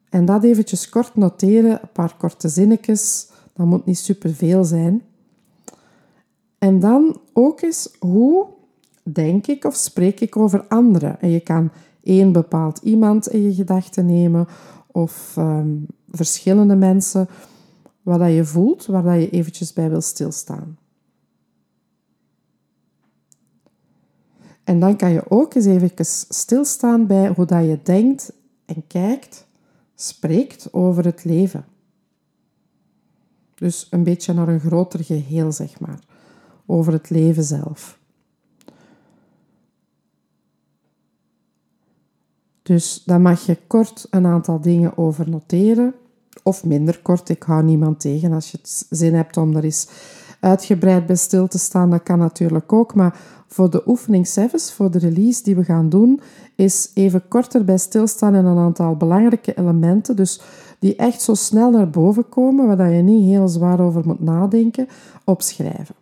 En 0.08 0.24
dat 0.24 0.44
eventjes 0.44 0.88
kort 0.88 1.14
noteren, 1.14 1.82
een 1.82 1.92
paar 1.92 2.16
korte 2.16 2.48
zinnetjes. 2.48 3.28
Dat 3.52 3.66
moet 3.66 3.86
niet 3.86 3.98
superveel 3.98 4.64
zijn. 4.64 5.02
En 6.58 6.78
dan 6.78 7.20
ook 7.32 7.60
eens 7.60 7.96
hoe 7.98 8.46
denk 9.02 9.46
ik 9.46 9.64
of 9.64 9.74
spreek 9.74 10.20
ik 10.20 10.36
over 10.36 10.66
anderen. 10.66 11.20
En 11.20 11.30
je 11.30 11.40
kan 11.40 11.70
één 12.02 12.32
bepaald 12.32 12.78
iemand 12.78 13.28
in 13.28 13.42
je 13.42 13.54
gedachten 13.54 14.06
nemen 14.06 14.46
of 14.86 15.36
ehm, 15.36 15.76
verschillende 16.10 16.76
mensen, 16.76 17.28
wat 18.02 18.18
dat 18.18 18.32
je 18.32 18.44
voelt, 18.44 18.86
waar 18.86 19.02
dat 19.02 19.20
je 19.20 19.30
eventjes 19.30 19.72
bij 19.72 19.90
wil 19.90 20.00
stilstaan. 20.00 20.78
En 24.64 24.80
dan 24.80 24.96
kan 24.96 25.10
je 25.10 25.30
ook 25.30 25.54
eens 25.54 25.64
even 25.64 25.90
stilstaan 26.28 27.06
bij 27.06 27.28
hoe 27.28 27.46
dat 27.46 27.64
je 27.64 27.78
denkt 27.82 28.32
en 28.64 28.86
kijkt, 28.86 29.46
spreekt 29.94 30.72
over 30.72 31.04
het 31.04 31.24
leven. 31.24 31.64
Dus 33.54 33.86
een 33.90 34.02
beetje 34.02 34.32
naar 34.32 34.48
een 34.48 34.60
groter 34.60 35.04
geheel, 35.04 35.52
zeg 35.52 35.80
maar 35.80 36.07
over 36.68 36.92
het 36.92 37.10
leven 37.10 37.44
zelf. 37.44 37.98
Dus 42.62 43.02
daar 43.04 43.20
mag 43.20 43.46
je 43.46 43.58
kort 43.66 44.06
een 44.10 44.26
aantal 44.26 44.60
dingen 44.60 44.98
over 44.98 45.30
noteren. 45.30 45.94
Of 46.42 46.64
minder 46.64 47.00
kort, 47.02 47.28
ik 47.28 47.42
hou 47.42 47.62
niemand 47.62 48.00
tegen. 48.00 48.32
Als 48.32 48.50
je 48.50 48.58
het 48.60 48.86
zin 48.90 49.14
hebt 49.14 49.36
om 49.36 49.56
er 49.56 49.64
eens 49.64 49.88
uitgebreid 50.40 51.06
bij 51.06 51.16
stil 51.16 51.48
te 51.48 51.58
staan, 51.58 51.90
dat 51.90 52.02
kan 52.02 52.18
natuurlijk 52.18 52.72
ook. 52.72 52.94
Maar 52.94 53.20
voor 53.46 53.70
de 53.70 53.82
oefening 53.86 54.26
7, 54.26 54.60
voor 54.60 54.90
de 54.90 54.98
release 54.98 55.42
die 55.42 55.56
we 55.56 55.64
gaan 55.64 55.88
doen, 55.88 56.20
is 56.54 56.90
even 56.94 57.28
korter 57.28 57.64
bij 57.64 57.78
stilstaan 57.78 58.34
en 58.34 58.44
een 58.44 58.58
aantal 58.58 58.96
belangrijke 58.96 59.54
elementen. 59.54 60.16
Dus 60.16 60.40
die 60.78 60.96
echt 60.96 61.22
zo 61.22 61.34
snel 61.34 61.70
naar 61.70 61.90
boven 61.90 62.28
komen, 62.28 62.76
waar 62.76 62.92
je 62.92 63.02
niet 63.02 63.24
heel 63.24 63.48
zwaar 63.48 63.80
over 63.80 64.02
moet 64.06 64.20
nadenken, 64.20 64.88
opschrijven 65.24 65.94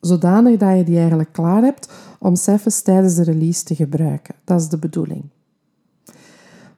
zodanig 0.00 0.58
dat 0.58 0.76
je 0.76 0.84
die 0.84 0.98
eigenlijk 0.98 1.32
klaar 1.32 1.62
hebt 1.62 1.92
om 2.18 2.36
Cephas 2.36 2.82
tijdens 2.82 3.14
de 3.14 3.22
release 3.22 3.64
te 3.64 3.74
gebruiken. 3.74 4.34
Dat 4.44 4.60
is 4.60 4.68
de 4.68 4.78
bedoeling. 4.78 5.24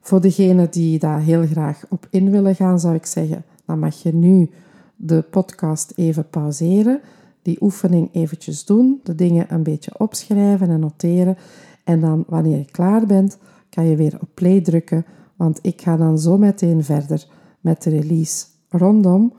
Voor 0.01 0.21
degenen 0.21 0.71
die 0.71 0.99
daar 0.99 1.21
heel 1.21 1.47
graag 1.47 1.85
op 1.89 2.07
in 2.11 2.31
willen 2.31 2.55
gaan, 2.55 2.81
zou 2.81 2.95
ik 2.95 3.07
zeggen, 3.07 3.45
dan 3.67 3.79
mag 3.79 4.03
je 4.03 4.15
nu 4.15 4.51
de 4.97 5.23
podcast 5.31 5.93
even 5.97 6.29
pauzeren, 6.29 7.01
die 7.43 7.63
oefening 7.63 8.09
eventjes 8.13 8.65
doen, 8.65 9.01
de 9.03 9.15
dingen 9.15 9.47
een 9.49 9.63
beetje 9.63 9.99
opschrijven 9.99 10.71
en 10.71 10.81
noteren. 10.81 11.37
En 11.85 12.01
dan, 12.01 12.25
wanneer 12.29 12.59
je 12.59 12.71
klaar 12.71 13.07
bent, 13.07 13.39
kan 13.69 13.85
je 13.85 13.97
weer 13.97 14.17
op 14.21 14.29
play 14.35 14.61
drukken, 14.61 15.05
want 15.37 15.59
ik 15.63 15.83
ga 15.83 15.97
dan 15.97 16.19
zo 16.19 16.39
meteen 16.39 16.85
verder 16.85 17.27
met 17.61 17.83
de 17.83 17.91
release 17.91 18.45
rondom 18.69 19.33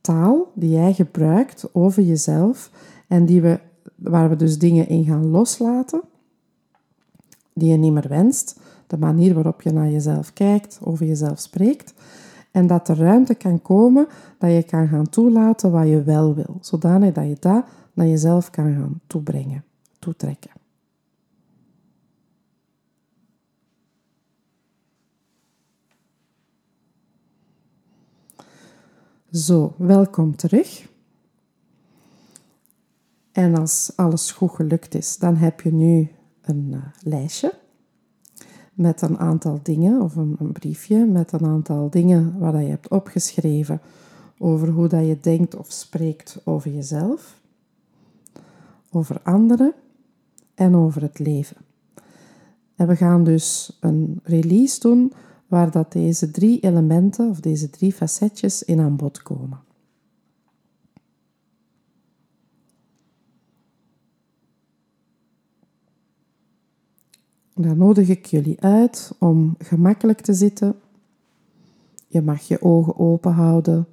taal 0.00 0.52
die 0.54 0.70
jij 0.70 0.92
gebruikt 0.92 1.68
over 1.72 2.02
jezelf 2.02 2.70
en 3.08 3.26
die 3.26 3.40
we, 3.40 3.60
waar 3.96 4.28
we 4.28 4.36
dus 4.36 4.58
dingen 4.58 4.88
in 4.88 5.04
gaan 5.04 5.26
loslaten 5.26 6.02
die 7.54 7.70
je 7.70 7.76
niet 7.76 7.92
meer 7.92 8.08
wenst. 8.08 8.60
De 8.86 8.98
manier 8.98 9.34
waarop 9.34 9.62
je 9.62 9.72
naar 9.72 9.90
jezelf 9.90 10.32
kijkt, 10.32 10.78
over 10.82 11.06
jezelf 11.06 11.38
spreekt. 11.38 11.94
En 12.50 12.66
dat 12.66 12.88
er 12.88 12.96
ruimte 12.96 13.34
kan 13.34 13.62
komen 13.62 14.06
dat 14.38 14.50
je 14.52 14.62
kan 14.62 14.88
gaan 14.88 15.08
toelaten 15.08 15.70
wat 15.70 15.88
je 15.88 16.02
wel 16.02 16.34
wil. 16.34 16.58
Zodanig 16.60 17.12
dat 17.12 17.24
je 17.24 17.36
dat 17.40 17.64
naar 17.92 18.06
jezelf 18.06 18.50
kan 18.50 18.74
gaan 18.74 19.00
toebrengen, 19.06 19.64
toetrekken. 19.98 20.50
Zo, 29.30 29.74
welkom 29.76 30.36
terug. 30.36 30.93
En 33.34 33.56
als 33.56 33.92
alles 33.96 34.32
goed 34.32 34.50
gelukt 34.50 34.94
is, 34.94 35.18
dan 35.18 35.36
heb 35.36 35.60
je 35.60 35.72
nu 35.72 36.10
een 36.40 36.70
uh, 36.70 36.78
lijstje 37.02 37.54
met 38.74 39.02
een 39.02 39.18
aantal 39.18 39.60
dingen, 39.62 40.00
of 40.00 40.16
een, 40.16 40.36
een, 40.38 40.52
briefje 40.52 41.04
met 41.04 41.32
een 41.32 41.46
aantal 41.46 41.90
dingen 41.90 42.38
waar 42.38 42.62
je 42.62 42.68
hebt 42.68 42.88
opgeschreven 42.88 43.80
over 44.38 44.68
hoe 44.68 44.88
dat 44.88 45.06
je 45.06 45.20
denkt 45.20 45.56
of 45.56 45.72
spreekt 45.72 46.40
over 46.44 46.70
jezelf, 46.70 47.40
over 48.90 49.20
anderen 49.22 49.74
en 50.54 50.76
over 50.76 51.02
het 51.02 51.18
leven. 51.18 51.56
En 52.76 52.86
we 52.86 52.96
gaan 52.96 53.24
dus 53.24 53.78
een 53.80 54.20
release 54.22 54.80
doen 54.80 55.12
waar 55.46 55.70
dat 55.70 55.92
deze 55.92 56.30
drie 56.30 56.60
elementen 56.60 57.28
of 57.28 57.40
deze 57.40 57.70
drie 57.70 57.92
facetjes 57.92 58.62
in 58.62 58.80
aan 58.80 58.96
bod 58.96 59.22
komen. 59.22 59.63
Dan 67.54 67.78
nodig 67.78 68.08
ik 68.08 68.26
jullie 68.26 68.60
uit 68.60 69.12
om 69.18 69.54
gemakkelijk 69.58 70.20
te 70.20 70.34
zitten. 70.34 70.74
Je 72.06 72.22
mag 72.22 72.42
je 72.42 72.62
ogen 72.62 72.98
open 72.98 73.32
houden 73.32 73.86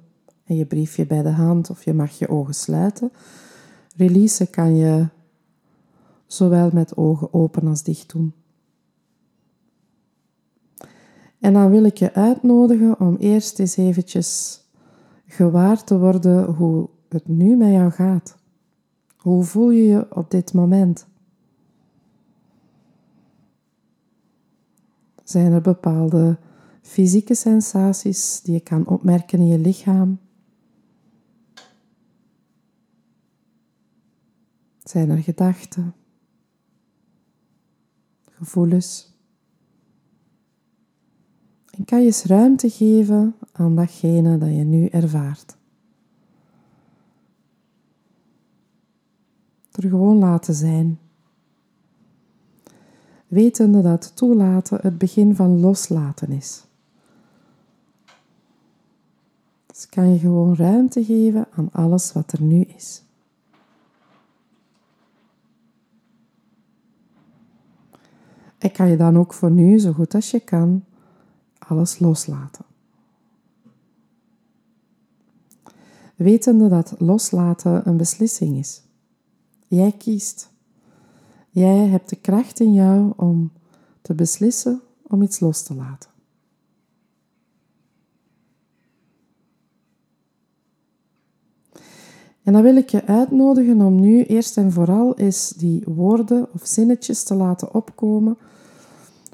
en 0.44 0.56
je 0.56 0.66
briefje 0.66 1.06
bij 1.06 1.22
de 1.22 1.30
hand 1.30 1.70
of 1.70 1.84
je 1.84 1.94
mag 1.94 2.18
je 2.18 2.28
ogen 2.28 2.54
sluiten. 2.54 3.12
Release 3.96 4.46
kan 4.46 4.76
je 4.76 5.08
zowel 6.26 6.70
met 6.72 6.96
ogen 6.96 7.32
open 7.32 7.66
als 7.66 7.82
dicht 7.82 8.12
doen. 8.12 8.32
En 11.38 11.52
dan 11.52 11.70
wil 11.70 11.84
ik 11.84 11.96
je 11.96 12.14
uitnodigen 12.14 13.00
om 13.00 13.16
eerst 13.16 13.58
eens 13.58 13.76
eventjes 13.76 14.60
gewaar 15.26 15.84
te 15.84 15.98
worden 15.98 16.44
hoe 16.44 16.88
het 17.08 17.28
nu 17.28 17.56
met 17.56 17.70
jou 17.70 17.90
gaat. 17.90 18.36
Hoe 19.16 19.44
voel 19.44 19.70
je 19.70 19.82
je 19.82 20.06
op 20.14 20.30
dit 20.30 20.52
moment? 20.52 21.06
Zijn 25.32 25.52
er 25.52 25.60
bepaalde 25.60 26.38
fysieke 26.82 27.34
sensaties 27.34 28.40
die 28.42 28.54
je 28.54 28.60
kan 28.60 28.86
opmerken 28.86 29.38
in 29.38 29.46
je 29.46 29.58
lichaam? 29.58 30.18
Zijn 34.78 35.10
er 35.10 35.22
gedachten, 35.22 35.94
gevoelens? 38.30 39.16
En 41.70 41.84
kan 41.84 42.00
je 42.00 42.06
eens 42.06 42.24
ruimte 42.24 42.70
geven 42.70 43.34
aan 43.52 43.76
datgene 43.76 44.38
dat 44.38 44.48
je 44.48 44.64
nu 44.64 44.86
ervaart. 44.86 45.56
Er 49.70 49.88
gewoon 49.88 50.18
laten 50.18 50.54
zijn. 50.54 50.98
Wetende 53.32 53.82
dat 53.82 54.16
toelaten 54.16 54.78
het 54.82 54.98
begin 54.98 55.34
van 55.34 55.60
loslaten 55.60 56.30
is. 56.30 56.64
Dus 59.66 59.88
kan 59.88 60.12
je 60.12 60.18
gewoon 60.18 60.56
ruimte 60.56 61.04
geven 61.04 61.46
aan 61.50 61.68
alles 61.72 62.12
wat 62.12 62.32
er 62.32 62.42
nu 62.42 62.60
is. 62.60 63.02
En 68.58 68.72
kan 68.72 68.88
je 68.88 68.96
dan 68.96 69.18
ook 69.18 69.32
voor 69.32 69.50
nu, 69.50 69.78
zo 69.78 69.92
goed 69.92 70.14
als 70.14 70.30
je 70.30 70.40
kan, 70.40 70.84
alles 71.58 71.98
loslaten. 71.98 72.64
Wetende 76.14 76.68
dat 76.68 76.94
loslaten 76.98 77.88
een 77.88 77.96
beslissing 77.96 78.58
is. 78.58 78.82
Jij 79.66 79.92
kiest. 79.92 80.51
Jij 81.52 81.86
hebt 81.88 82.08
de 82.08 82.16
kracht 82.16 82.60
in 82.60 82.72
jou 82.72 83.12
om 83.16 83.52
te 84.02 84.14
beslissen 84.14 84.80
om 85.02 85.22
iets 85.22 85.40
los 85.40 85.62
te 85.62 85.74
laten. 85.74 86.10
En 92.42 92.52
dan 92.52 92.62
wil 92.62 92.76
ik 92.76 92.88
je 92.88 93.06
uitnodigen 93.06 93.80
om 93.80 94.00
nu 94.00 94.24
eerst 94.24 94.56
en 94.56 94.72
vooral 94.72 95.18
eens 95.18 95.48
die 95.48 95.82
woorden 95.86 96.52
of 96.52 96.66
zinnetjes 96.66 97.24
te 97.24 97.34
laten 97.34 97.74
opkomen 97.74 98.38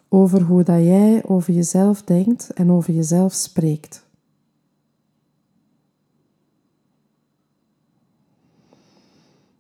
over 0.09 0.43
hoe 0.43 0.63
dat 0.63 0.83
jij 0.83 1.25
over 1.25 1.55
jezelf 1.55 2.03
denkt 2.03 2.51
en 2.53 2.71
over 2.71 2.95
jezelf 2.95 3.33
spreekt. 3.33 4.07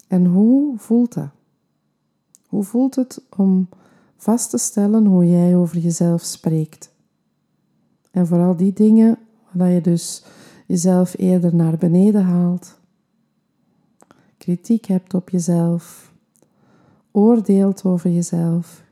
En 0.08 0.26
hoe 0.26 0.78
voelt 0.78 1.14
dat? 1.14 1.38
Hoe 2.48 2.64
voelt 2.64 2.94
het 2.94 3.22
om 3.36 3.68
vast 4.16 4.50
te 4.50 4.58
stellen 4.58 5.06
hoe 5.06 5.30
jij 5.30 5.56
over 5.56 5.78
jezelf 5.78 6.22
spreekt? 6.22 6.90
En 8.10 8.26
vooral 8.26 8.56
die 8.56 8.72
dingen 8.72 9.18
waar 9.50 9.70
je 9.70 9.80
dus 9.80 10.24
jezelf 10.66 11.18
eerder 11.18 11.54
naar 11.54 11.76
beneden 11.76 12.24
haalt, 12.24 12.78
kritiek 14.38 14.84
hebt 14.84 15.14
op 15.14 15.30
jezelf, 15.30 16.12
oordeelt 17.10 17.84
over 17.84 18.10
jezelf. 18.10 18.84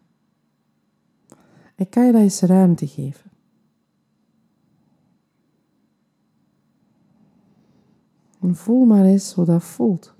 En 1.74 1.88
kan 1.88 2.06
je 2.06 2.12
dat 2.12 2.20
eens 2.20 2.40
ruimte 2.40 2.86
geven? 2.86 3.30
En 8.40 8.54
voel 8.54 8.84
maar 8.84 9.04
eens 9.04 9.32
hoe 9.32 9.44
dat 9.44 9.64
voelt. 9.64 10.15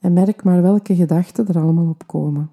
En 0.00 0.12
merk 0.12 0.44
maar 0.44 0.62
welke 0.62 0.94
gedachten 0.94 1.48
er 1.48 1.58
allemaal 1.58 1.88
op 1.88 2.06
komen. 2.06 2.50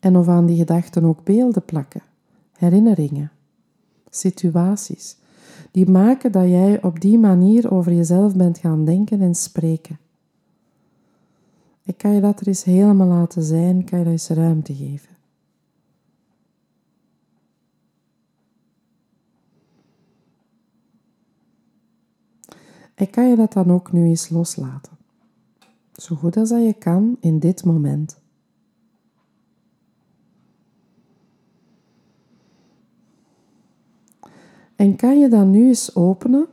En 0.00 0.16
of 0.16 0.28
aan 0.28 0.46
die 0.46 0.56
gedachten 0.56 1.04
ook 1.04 1.24
beelden 1.24 1.64
plakken, 1.64 2.02
herinneringen, 2.52 3.30
situaties, 4.10 5.16
die 5.70 5.90
maken 5.90 6.32
dat 6.32 6.48
jij 6.48 6.82
op 6.82 7.00
die 7.00 7.18
manier 7.18 7.72
over 7.72 7.92
jezelf 7.92 8.36
bent 8.36 8.58
gaan 8.58 8.84
denken 8.84 9.20
en 9.20 9.34
spreken. 9.34 9.98
En 11.84 11.96
kan 11.96 12.14
je 12.14 12.20
dat 12.20 12.40
er 12.40 12.46
eens 12.46 12.64
helemaal 12.64 13.06
laten 13.06 13.42
zijn, 13.42 13.84
kan 13.84 13.98
je 13.98 14.04
dat 14.04 14.12
eens 14.12 14.28
ruimte 14.28 14.74
geven. 14.74 15.09
En 23.00 23.10
kan 23.10 23.28
je 23.28 23.36
dat 23.36 23.52
dan 23.52 23.70
ook 23.70 23.92
nu 23.92 24.04
eens 24.04 24.28
loslaten? 24.28 24.92
Zo 25.92 26.16
goed 26.16 26.36
als 26.36 26.48
dat 26.48 26.64
je 26.64 26.72
kan 26.72 27.16
in 27.20 27.38
dit 27.38 27.64
moment. 27.64 28.20
En 34.76 34.96
kan 34.96 35.18
je 35.18 35.28
dan 35.28 35.50
nu 35.50 35.66
eens 35.66 35.94
openen 35.94 36.46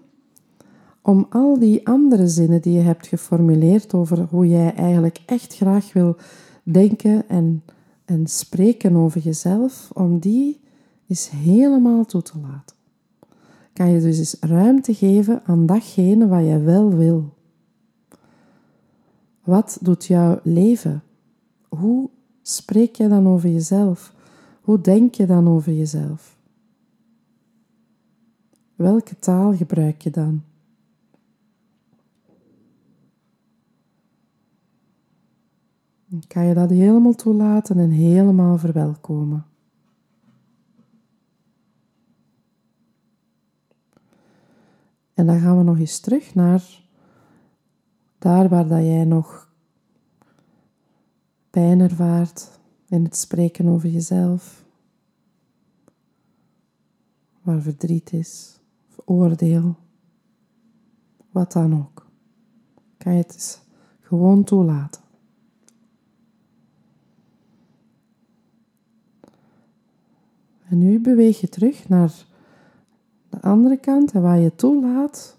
om 1.01 1.27
al 1.29 1.59
die 1.59 1.87
andere 1.87 2.27
zinnen 2.27 2.61
die 2.61 2.73
je 2.73 2.81
hebt 2.81 3.07
geformuleerd 3.07 3.93
over 3.93 4.27
hoe 4.29 4.47
jij 4.47 4.73
eigenlijk 4.73 5.19
echt 5.25 5.55
graag 5.55 5.93
wil 5.93 6.15
denken 6.63 7.29
en, 7.29 7.63
en 8.05 8.27
spreken 8.27 8.95
over 8.95 9.21
jezelf, 9.21 9.89
om 9.93 10.19
die 10.19 10.59
eens 11.07 11.29
helemaal 11.29 12.05
toe 12.05 12.21
te 12.21 12.39
laten 12.39 12.76
kan 13.77 13.89
je 13.89 14.01
dus 14.01 14.17
eens 14.17 14.37
ruimte 14.39 14.93
geven 14.93 15.41
aan 15.45 15.65
datgene 15.65 16.27
wat 16.27 16.45
je 16.45 16.59
wel 16.59 16.89
wil. 16.95 17.33
Wat 19.43 19.77
doet 19.81 20.05
jouw 20.05 20.39
leven? 20.43 21.03
Hoe 21.69 22.09
spreek 22.41 22.95
je 22.95 23.07
dan 23.07 23.27
over 23.27 23.49
jezelf? 23.49 24.13
Hoe 24.61 24.81
denk 24.81 25.15
je 25.15 25.25
dan 25.25 25.47
over 25.47 25.73
jezelf? 25.73 26.37
Welke 28.75 29.19
taal 29.19 29.55
gebruik 29.55 30.01
je 30.01 30.09
dan? 30.09 30.41
kan 36.27 36.45
je 36.45 36.53
dat 36.53 36.69
helemaal 36.69 37.15
toelaten 37.15 37.79
en 37.79 37.89
helemaal 37.89 38.57
verwelkomen. 38.57 39.45
En 45.17 45.25
dan 45.25 45.39
gaan 45.39 45.57
we 45.57 45.63
nog 45.63 45.77
eens 45.79 45.99
terug 45.99 46.35
naar 46.35 46.81
daar 48.17 48.49
waar 48.49 48.67
dat 48.67 48.83
jij 48.83 49.03
nog 49.03 49.51
pijn 51.49 51.79
ervaart 51.79 52.59
in 52.87 53.03
het 53.03 53.17
spreken 53.17 53.67
over 53.67 53.89
jezelf, 53.89 54.65
waar 57.41 57.61
verdriet 57.61 58.13
is, 58.13 58.59
oordeel, 59.05 59.75
wat 61.31 61.51
dan 61.51 61.75
ook. 61.75 62.07
Kan 62.97 63.11
je 63.11 63.21
het 63.21 63.33
eens 63.33 63.61
gewoon 64.01 64.43
toelaten. 64.43 65.01
En 70.69 70.77
nu 70.77 70.99
beweeg 70.99 71.39
je 71.39 71.49
terug 71.49 71.89
naar 71.89 72.26
de 73.41 73.47
andere 73.47 73.77
kant 73.77 74.11
en 74.11 74.21
waar 74.21 74.39
je 74.39 74.55
toelaat 74.55 75.37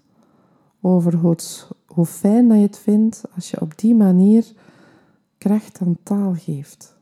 over 0.81 1.15
hoe, 1.87 2.05
fijn 2.05 2.47
dat 2.47 2.57
je 2.57 2.63
het 2.63 2.77
vindt 2.77 3.23
als 3.35 3.49
je 3.49 3.61
op 3.61 3.77
die 3.77 3.95
manier 3.95 4.53
kracht 5.37 5.81
aan 5.81 5.97
taal 6.03 6.33
geeft, 6.33 6.97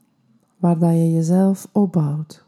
waar 0.56 0.78
dat 0.78 0.90
je 0.90 1.12
jezelf 1.12 1.68
opbouwt. 1.72 2.46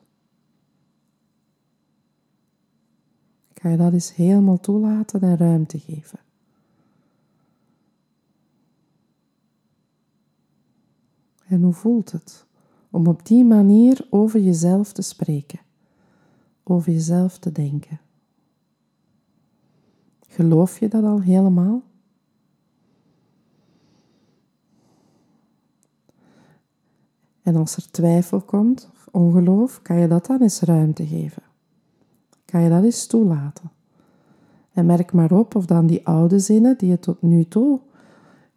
Kan 3.53 3.71
je 3.71 3.77
dat 3.77 3.93
eens 3.93 4.15
helemaal 4.15 4.61
toelaten 4.61 5.21
en 5.21 5.37
ruimte 5.37 5.79
geven. 5.79 6.19
En 11.47 11.63
hoe 11.63 11.73
voelt 11.73 12.13
het 12.13 12.47
om 12.91 13.07
op 13.07 13.27
die 13.27 13.45
manier 13.45 14.07
over 14.11 14.41
jezelf 14.41 14.93
te 14.93 15.03
spreken, 15.03 15.61
over 16.63 16.93
jezelf 16.93 17.39
te 17.39 17.53
denken? 17.53 18.01
Geloof 20.31 20.79
je 20.79 20.88
dat 20.88 21.05
al 21.05 21.21
helemaal? 21.21 21.83
En 27.43 27.57
als 27.57 27.77
er 27.77 27.90
twijfel 27.90 28.40
komt, 28.40 28.90
of 28.93 29.09
ongeloof, 29.11 29.83
kan 29.83 29.97
je 29.97 30.09
dat 30.09 30.27
dan 30.27 30.43
eens 30.43 30.61
ruimte 30.61 31.07
geven. 31.07 31.43
Kan 32.45 32.61
je 32.61 32.69
dat 32.69 32.85
eens 32.85 33.07
toelaten. 33.07 33.71
En 34.73 34.87
merk 34.87 35.12
maar 35.12 35.33
op 35.33 35.55
of 35.55 35.66
dan 35.66 35.87
die 35.87 36.07
oude 36.07 36.38
zinnen 36.38 36.79
die 36.79 36.88
je 36.88 36.99
tot 36.99 37.23
nu 37.23 37.45
toe 37.45 37.81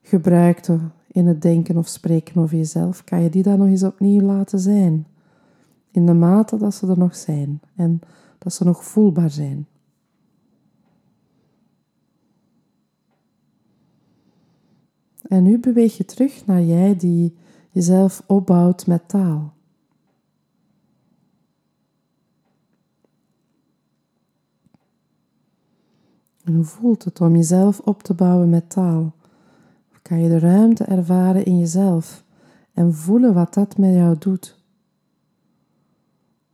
gebruikte 0.01 0.79
in 1.07 1.27
het 1.27 1.41
denken 1.41 1.77
of 1.77 1.87
spreken 1.87 2.41
over 2.41 2.57
jezelf, 2.57 3.03
kan 3.03 3.21
je 3.21 3.29
die 3.29 3.43
dan 3.43 3.57
nog 3.57 3.67
eens 3.67 3.83
opnieuw 3.83 4.21
laten 4.21 4.59
zijn. 4.59 5.07
In 5.91 6.05
de 6.05 6.13
mate 6.13 6.57
dat 6.57 6.73
ze 6.73 6.87
er 6.87 6.97
nog 6.97 7.15
zijn 7.15 7.61
en 7.75 7.99
dat 8.37 8.53
ze 8.53 8.63
nog 8.63 8.83
voelbaar 8.83 9.29
zijn. 9.29 9.67
En 15.23 15.43
nu 15.43 15.59
beweeg 15.59 15.97
je 15.97 16.05
terug 16.05 16.45
naar 16.45 16.61
jij 16.61 16.95
die 16.95 17.35
jezelf 17.69 18.23
opbouwt 18.27 18.87
met 18.87 19.07
taal. 19.07 19.53
En 26.43 26.55
hoe 26.55 26.63
voelt 26.63 27.03
het 27.03 27.21
om 27.21 27.35
jezelf 27.35 27.79
op 27.79 28.03
te 28.03 28.13
bouwen 28.13 28.49
met 28.49 28.69
taal? 28.69 29.13
kan 30.03 30.19
je 30.19 30.29
de 30.29 30.39
ruimte 30.39 30.83
ervaren 30.83 31.45
in 31.45 31.59
jezelf 31.59 32.23
en 32.73 32.93
voelen 32.93 33.33
wat 33.33 33.53
dat 33.53 33.77
met 33.77 33.93
jou 33.93 34.17
doet? 34.17 34.61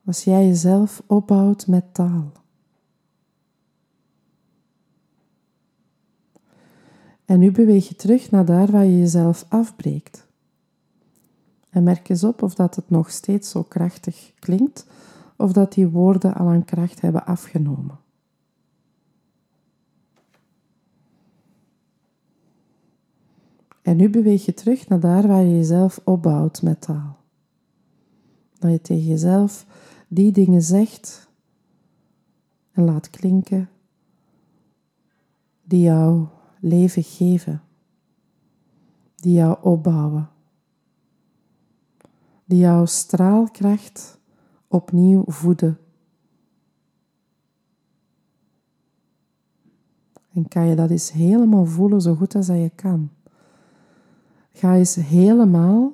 Als 0.06 0.24
jij 0.24 0.48
jezelf 0.48 1.04
opbouwt 1.08 1.68
met 1.68 1.94
taal. 1.94 2.32
En 7.30 7.40
nu 7.40 7.52
beweeg 7.52 7.88
je 7.88 7.96
terug 7.96 8.32
naar 8.32 8.46
daar 8.46 8.72
waar 8.72 8.86
je 8.86 9.00
jezelf 9.00 9.46
afbreekt. 9.50 10.28
En 11.70 11.84
merk 11.84 12.10
eens 12.10 12.24
op 12.24 12.42
of 12.42 12.56
dat 12.56 12.76
het 12.76 12.90
nog 12.90 13.12
steeds 13.12 13.50
zo 13.50 13.64
krachtig 13.64 14.34
klinkt 14.40 14.86
of 15.38 15.52
dat 15.52 15.74
die 15.74 15.88
woorden 15.88 16.34
al 16.34 16.48
aan 16.48 16.66
kracht 16.66 17.02
hebben 17.02 17.26
afgenomen. 17.26 18.00
En 23.82 23.98
nu 23.98 24.10
beweeg 24.10 24.46
je 24.46 24.54
terug 24.54 24.88
naar 24.88 25.00
daar 25.00 25.28
waar 25.28 25.44
je 25.44 25.56
jezelf 25.56 26.02
opbouwt 26.04 26.62
met 26.62 26.82
taal. 26.82 27.18
Dat 28.60 28.72
je 28.72 28.82
tegen 28.82 29.08
jezelf 29.08 29.66
die 30.08 30.32
dingen 30.32 30.62
zegt 30.62 31.30
en 32.72 32.84
laat 32.84 33.10
klinken 33.10 33.70
die 35.64 35.82
jou 35.82 36.28
leven 36.60 37.04
geven, 37.04 37.62
die 39.16 39.34
jou 39.34 39.58
opbouwen, 39.62 40.30
die 42.46 42.60
jouw 42.60 42.86
straalkracht 42.86 44.20
opnieuw 44.68 45.24
voeden. 45.28 45.78
En 50.34 50.48
kan 50.48 50.66
je 50.66 50.76
dat 50.76 50.90
eens 50.90 51.12
helemaal 51.12 51.66
voelen 51.66 52.02
zo 52.02 52.16
goed 52.16 52.36
als 52.36 52.48
dat 52.48 52.58
je 52.58 52.72
kan. 52.76 53.10
Ga 54.52 54.76
eens 54.76 54.96
helemaal 54.96 55.94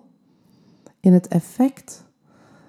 in 0.99 1.13
het 1.13 1.27
effect 1.27 2.05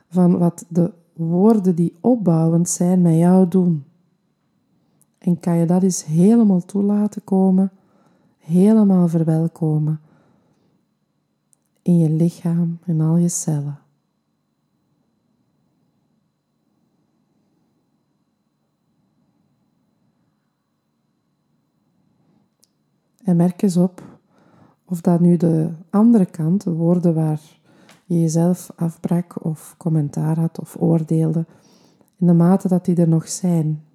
van 0.09 0.39
wat 0.39 0.65
de 0.69 0.93
woorden 1.13 1.75
die 1.75 1.95
opbouwend 2.01 2.69
zijn 2.69 3.03
met 3.03 3.15
jou 3.15 3.49
doen. 3.49 3.85
En 5.19 5.41
kan 5.41 5.57
je 5.57 5.67
dat 5.67 5.83
eens 5.83 6.05
helemaal 6.05 6.65
toelaten 6.65 7.25
komen, 7.25 7.73
helemaal 8.47 9.09
verwelkomen 9.09 10.01
in 11.83 11.99
je 11.99 12.11
lichaam 12.11 12.79
en 12.85 13.01
al 13.01 13.17
je 13.17 13.29
cellen. 13.29 13.79
En 23.23 23.37
merk 23.37 23.63
eens 23.63 23.77
op 23.77 24.03
of 24.85 25.01
dat 25.01 25.21
nu 25.21 25.37
de 25.37 25.71
andere 25.91 26.27
kant, 26.27 26.63
de 26.63 26.73
woorden 26.73 27.15
waar 27.15 27.41
je 28.05 28.21
jezelf 28.21 28.71
afbrak 28.77 29.45
of 29.45 29.75
commentaar 29.77 30.39
had 30.39 30.61
of 30.61 30.77
oordeelde, 30.79 31.47
in 32.17 32.27
de 32.27 32.33
mate 32.33 32.69
dat 32.69 32.85
die 32.85 32.97
er 32.97 33.09
nog 33.09 33.29
zijn. 33.29 33.86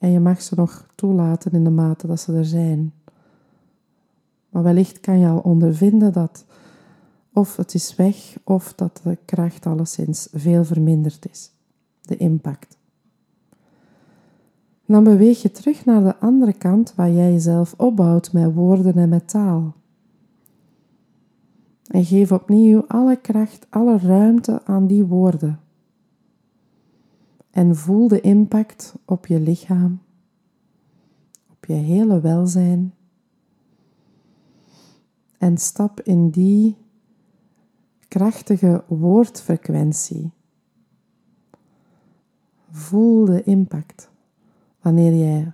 En 0.00 0.10
je 0.10 0.20
mag 0.20 0.42
ze 0.42 0.54
nog 0.54 0.86
toelaten 0.94 1.52
in 1.52 1.64
de 1.64 1.70
mate 1.70 2.06
dat 2.06 2.20
ze 2.20 2.32
er 2.32 2.44
zijn. 2.44 2.92
Maar 4.48 4.62
wellicht 4.62 5.00
kan 5.00 5.18
je 5.18 5.28
al 5.28 5.38
ondervinden 5.38 6.12
dat 6.12 6.44
of 7.32 7.56
het 7.56 7.74
is 7.74 7.96
weg 7.96 8.38
of 8.44 8.74
dat 8.74 9.00
de 9.02 9.18
kracht 9.24 9.66
alleszins 9.66 10.28
veel 10.32 10.64
verminderd 10.64 11.28
is, 11.30 11.50
de 12.00 12.16
impact. 12.16 12.78
Dan 14.86 15.04
beweeg 15.04 15.42
je 15.42 15.50
terug 15.50 15.84
naar 15.84 16.02
de 16.02 16.16
andere 16.16 16.52
kant 16.52 16.94
waar 16.94 17.10
jij 17.10 17.32
jezelf 17.32 17.74
opbouwt 17.76 18.32
met 18.32 18.54
woorden 18.54 18.94
en 18.94 19.08
met 19.08 19.28
taal. 19.28 19.74
En 21.86 22.04
geef 22.04 22.32
opnieuw 22.32 22.84
alle 22.86 23.16
kracht, 23.16 23.66
alle 23.70 23.98
ruimte 23.98 24.60
aan 24.64 24.86
die 24.86 25.04
woorden. 25.04 25.60
En 27.50 27.76
voel 27.76 28.08
de 28.08 28.20
impact 28.20 28.94
op 29.04 29.26
je 29.26 29.40
lichaam, 29.40 30.00
op 31.50 31.64
je 31.64 31.72
hele 31.72 32.20
welzijn. 32.20 32.94
En 35.38 35.58
stap 35.58 36.00
in 36.00 36.30
die 36.30 36.76
krachtige 38.08 38.84
woordfrequentie. 38.88 40.30
Voel 42.70 43.24
de 43.24 43.42
impact 43.42 44.10
wanneer 44.80 45.14
jij 45.14 45.52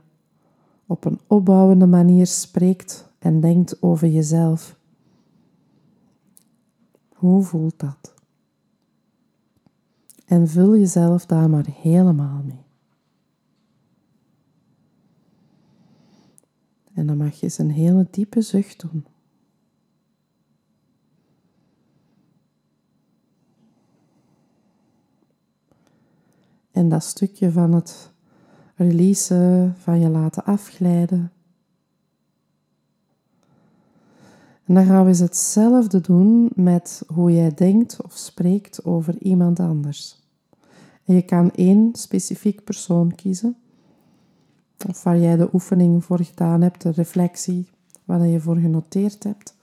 op 0.86 1.04
een 1.04 1.20
opbouwende 1.26 1.86
manier 1.86 2.26
spreekt 2.26 3.08
en 3.18 3.40
denkt 3.40 3.82
over 3.82 4.08
jezelf. 4.08 4.78
Hoe 7.14 7.42
voelt 7.42 7.78
dat? 7.78 8.15
En 10.26 10.48
vul 10.48 10.76
jezelf 10.76 11.26
daar 11.26 11.50
maar 11.50 11.66
helemaal 11.70 12.42
mee. 12.42 12.64
En 16.92 17.06
dan 17.06 17.16
mag 17.16 17.34
je 17.34 17.42
eens 17.42 17.58
een 17.58 17.70
hele 17.70 18.06
diepe 18.10 18.40
zucht 18.40 18.80
doen. 18.80 19.06
En 26.70 26.88
dat 26.88 27.02
stukje 27.02 27.52
van 27.52 27.72
het 27.72 28.12
releasen, 28.74 29.74
van 29.76 30.00
je 30.00 30.08
laten 30.08 30.44
afglijden. 30.44 31.32
En 34.66 34.74
dan 34.74 34.84
gaan 34.84 35.02
we 35.02 35.08
eens 35.08 35.18
hetzelfde 35.18 36.00
doen 36.00 36.50
met 36.54 37.02
hoe 37.14 37.32
jij 37.32 37.54
denkt 37.54 38.02
of 38.02 38.12
spreekt 38.12 38.84
over 38.84 39.18
iemand 39.18 39.60
anders. 39.60 40.24
En 41.04 41.14
je 41.14 41.22
kan 41.22 41.50
één 41.50 41.90
specifiek 41.92 42.64
persoon 42.64 43.14
kiezen, 43.14 43.56
of 44.88 45.02
waar 45.02 45.18
jij 45.18 45.36
de 45.36 45.48
oefening 45.52 46.04
voor 46.04 46.24
gedaan 46.24 46.60
hebt, 46.60 46.82
de 46.82 46.90
reflectie, 46.90 47.68
waar 48.04 48.26
je 48.26 48.40
voor 48.40 48.56
genoteerd 48.56 49.24
hebt. 49.24 49.54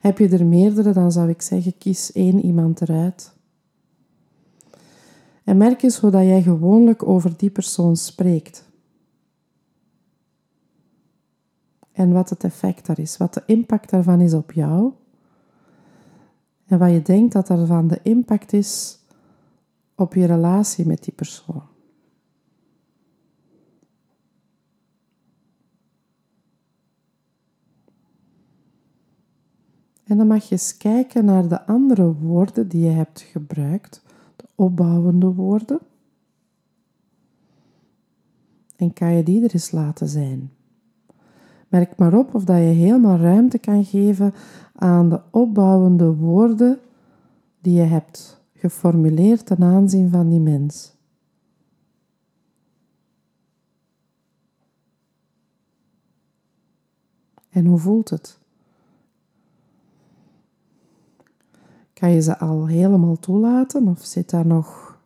Heb 0.00 0.18
je 0.18 0.28
er 0.28 0.46
meerdere, 0.46 0.92
dan 0.92 1.12
zou 1.12 1.28
ik 1.28 1.42
zeggen, 1.42 1.78
kies 1.78 2.12
één 2.12 2.44
iemand 2.44 2.80
eruit. 2.80 3.32
En 5.44 5.56
merk 5.56 5.82
eens 5.82 5.98
hoe 5.98 6.10
dat 6.10 6.22
jij 6.22 6.42
gewoonlijk 6.42 7.08
over 7.08 7.36
die 7.36 7.50
persoon 7.50 7.96
spreekt. 7.96 8.64
En 11.94 12.12
wat 12.12 12.30
het 12.30 12.44
effect 12.44 12.86
daar 12.86 12.98
is, 12.98 13.16
wat 13.16 13.34
de 13.34 13.42
impact 13.46 13.90
daarvan 13.90 14.20
is 14.20 14.34
op 14.34 14.52
jou. 14.52 14.92
En 16.66 16.78
wat 16.78 16.90
je 16.90 17.02
denkt 17.02 17.32
dat 17.32 17.46
daarvan 17.46 17.88
de 17.88 18.00
impact 18.02 18.52
is 18.52 18.98
op 19.94 20.14
je 20.14 20.24
relatie 20.26 20.86
met 20.86 21.04
die 21.04 21.14
persoon. 21.14 21.62
En 30.04 30.16
dan 30.16 30.26
mag 30.26 30.44
je 30.44 30.50
eens 30.50 30.76
kijken 30.76 31.24
naar 31.24 31.48
de 31.48 31.66
andere 31.66 32.14
woorden 32.14 32.68
die 32.68 32.84
je 32.84 32.90
hebt 32.90 33.20
gebruikt 33.20 34.02
opbouwende 34.54 35.32
woorden. 35.32 35.78
En 38.76 38.92
kan 38.92 39.12
je 39.12 39.22
die 39.22 39.44
er 39.44 39.52
eens 39.52 39.70
laten 39.70 40.08
zijn. 40.08 40.50
Merk 41.74 41.96
maar 41.96 42.14
op 42.14 42.34
of 42.34 42.44
dat 42.44 42.56
je 42.56 42.62
helemaal 42.62 43.18
ruimte 43.18 43.58
kan 43.58 43.84
geven 43.84 44.34
aan 44.74 45.08
de 45.08 45.20
opbouwende 45.30 46.14
woorden 46.14 46.78
die 47.60 47.74
je 47.74 47.82
hebt 47.82 48.40
geformuleerd 48.52 49.46
ten 49.46 49.62
aanzien 49.62 50.10
van 50.10 50.28
die 50.28 50.40
mens. 50.40 50.96
En 57.50 57.66
hoe 57.66 57.78
voelt 57.78 58.10
het? 58.10 58.38
Ga 61.94 62.06
je 62.06 62.22
ze 62.22 62.38
al 62.38 62.66
helemaal 62.66 63.18
toelaten 63.18 63.88
of 63.88 64.04
zit 64.04 64.30
daar 64.30 64.46
nog 64.46 64.98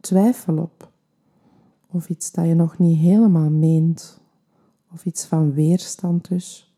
twijfel 0.00 0.56
op? 0.56 0.90
Of 1.86 2.08
iets 2.08 2.32
dat 2.32 2.46
je 2.46 2.54
nog 2.54 2.78
niet 2.78 2.98
helemaal 2.98 3.50
meent? 3.50 4.17
Of 4.98 5.04
iets 5.04 5.24
van 5.24 5.52
weerstand 5.52 6.28
dus? 6.28 6.74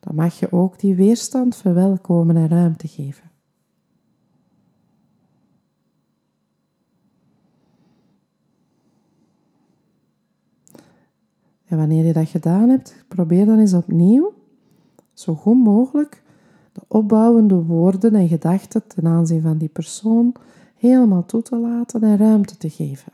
Dan 0.00 0.14
mag 0.14 0.38
je 0.38 0.52
ook 0.52 0.78
die 0.78 0.94
weerstand 0.94 1.56
verwelkomen 1.56 2.36
en 2.36 2.48
ruimte 2.48 2.88
geven. 2.88 3.30
En 11.64 11.76
wanneer 11.76 12.04
je 12.04 12.12
dat 12.12 12.28
gedaan 12.28 12.68
hebt, 12.68 13.04
probeer 13.08 13.46
dan 13.46 13.58
eens 13.58 13.74
opnieuw, 13.74 14.34
zo 15.12 15.34
goed 15.34 15.64
mogelijk, 15.64 16.22
de 16.72 16.82
opbouwende 16.88 17.62
woorden 17.62 18.14
en 18.14 18.28
gedachten 18.28 18.86
ten 18.86 19.06
aanzien 19.06 19.42
van 19.42 19.58
die 19.58 19.68
persoon 19.68 20.34
helemaal 20.74 21.24
toe 21.24 21.42
te 21.42 21.56
laten 21.56 22.02
en 22.02 22.16
ruimte 22.16 22.56
te 22.56 22.70
geven. 22.70 23.12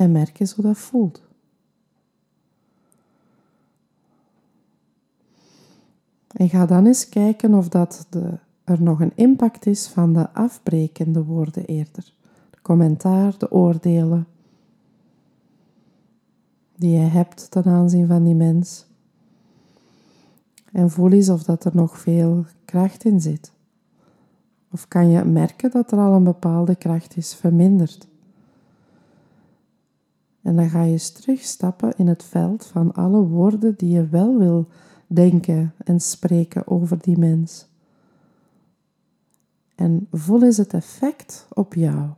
En 0.00 0.12
merk 0.12 0.40
eens 0.40 0.52
hoe 0.52 0.64
dat 0.64 0.78
voelt. 0.78 1.22
En 6.26 6.48
ga 6.48 6.66
dan 6.66 6.86
eens 6.86 7.08
kijken 7.08 7.54
of 7.54 7.68
dat 7.68 8.06
de, 8.10 8.38
er 8.64 8.82
nog 8.82 9.00
een 9.00 9.12
impact 9.14 9.66
is 9.66 9.86
van 9.86 10.12
de 10.12 10.32
afbrekende 10.32 11.24
woorden 11.24 11.64
eerder. 11.64 12.12
De 12.50 12.58
commentaar, 12.62 13.38
de 13.38 13.50
oordelen 13.50 14.26
die 16.76 16.90
je 16.90 17.06
hebt 17.06 17.50
ten 17.50 17.64
aanzien 17.64 18.06
van 18.06 18.24
die 18.24 18.34
mens. 18.34 18.86
En 20.72 20.90
voel 20.90 21.10
eens 21.10 21.28
of 21.28 21.42
dat 21.42 21.64
er 21.64 21.74
nog 21.74 21.98
veel 21.98 22.44
kracht 22.64 23.04
in 23.04 23.20
zit. 23.20 23.52
Of 24.70 24.88
kan 24.88 25.10
je 25.10 25.24
merken 25.24 25.70
dat 25.70 25.92
er 25.92 25.98
al 25.98 26.12
een 26.12 26.24
bepaalde 26.24 26.76
kracht 26.76 27.16
is 27.16 27.34
verminderd? 27.34 28.09
En 30.42 30.56
dan 30.56 30.68
ga 30.68 30.82
je 30.82 30.92
eens 30.92 31.10
terugstappen 31.10 31.92
in 31.96 32.06
het 32.06 32.24
veld 32.24 32.66
van 32.66 32.94
alle 32.94 33.20
woorden 33.20 33.74
die 33.76 33.90
je 33.90 34.08
wel 34.08 34.38
wil 34.38 34.68
denken 35.06 35.74
en 35.84 36.00
spreken 36.00 36.66
over 36.66 37.02
die 37.02 37.18
mens. 37.18 37.68
En 39.74 40.06
voel 40.10 40.42
eens 40.42 40.56
het 40.56 40.74
effect 40.74 41.46
op 41.54 41.74
jou, 41.74 42.08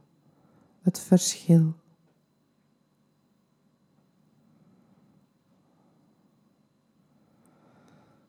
het 0.82 0.98
verschil. 0.98 1.72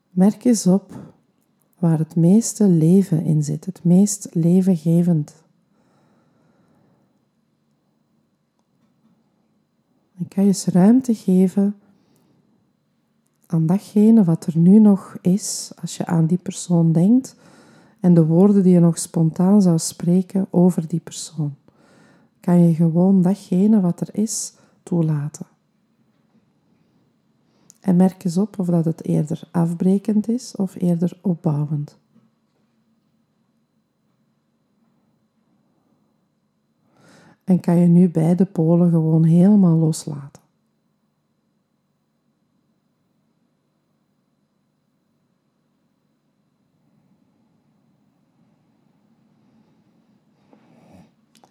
Merk 0.10 0.44
eens 0.44 0.68
op 0.68 1.14
waar 1.80 1.98
het 1.98 2.16
meeste 2.16 2.68
leven 2.68 3.24
in 3.24 3.44
zit, 3.44 3.66
het 3.66 3.84
meest 3.84 4.28
levengevend. 4.32 5.43
En 10.18 10.28
kan 10.28 10.44
je 10.44 10.50
eens 10.50 10.66
ruimte 10.66 11.16
geven 11.16 11.76
aan 13.46 13.66
datgene 13.66 14.24
wat 14.24 14.46
er 14.46 14.58
nu 14.58 14.80
nog 14.80 15.18
is 15.22 15.72
als 15.82 15.98
je 15.98 16.06
aan 16.06 16.26
die 16.26 16.38
persoon 16.38 16.92
denkt 16.92 17.36
en 18.00 18.14
de 18.14 18.26
woorden 18.26 18.64
die 18.64 18.74
je 18.74 18.80
nog 18.80 18.98
spontaan 18.98 19.62
zou 19.62 19.80
spreken 19.80 20.48
over 20.50 20.88
die 20.88 21.00
persoon. 21.00 21.56
Kan 22.40 22.68
je 22.68 22.74
gewoon 22.74 23.22
datgene 23.22 23.82
wat 23.82 24.02
er 24.02 24.10
is 24.12 24.54
toelaten. 24.84 25.46
En 27.80 27.96
merk 27.96 28.24
eens 28.24 28.38
op 28.38 28.60
of 28.60 28.68
dat 28.68 28.86
het 28.86 29.06
eerder 29.06 29.48
afbrekend 29.52 30.30
is 30.30 30.56
of 30.56 30.76
eerder 30.76 31.18
opbouwend. 31.22 31.98
En 37.44 37.60
kan 37.60 37.78
je 37.78 37.88
nu 37.88 38.10
beide 38.10 38.46
polen 38.46 38.90
gewoon 38.90 39.24
helemaal 39.24 39.78
loslaten. 39.78 40.42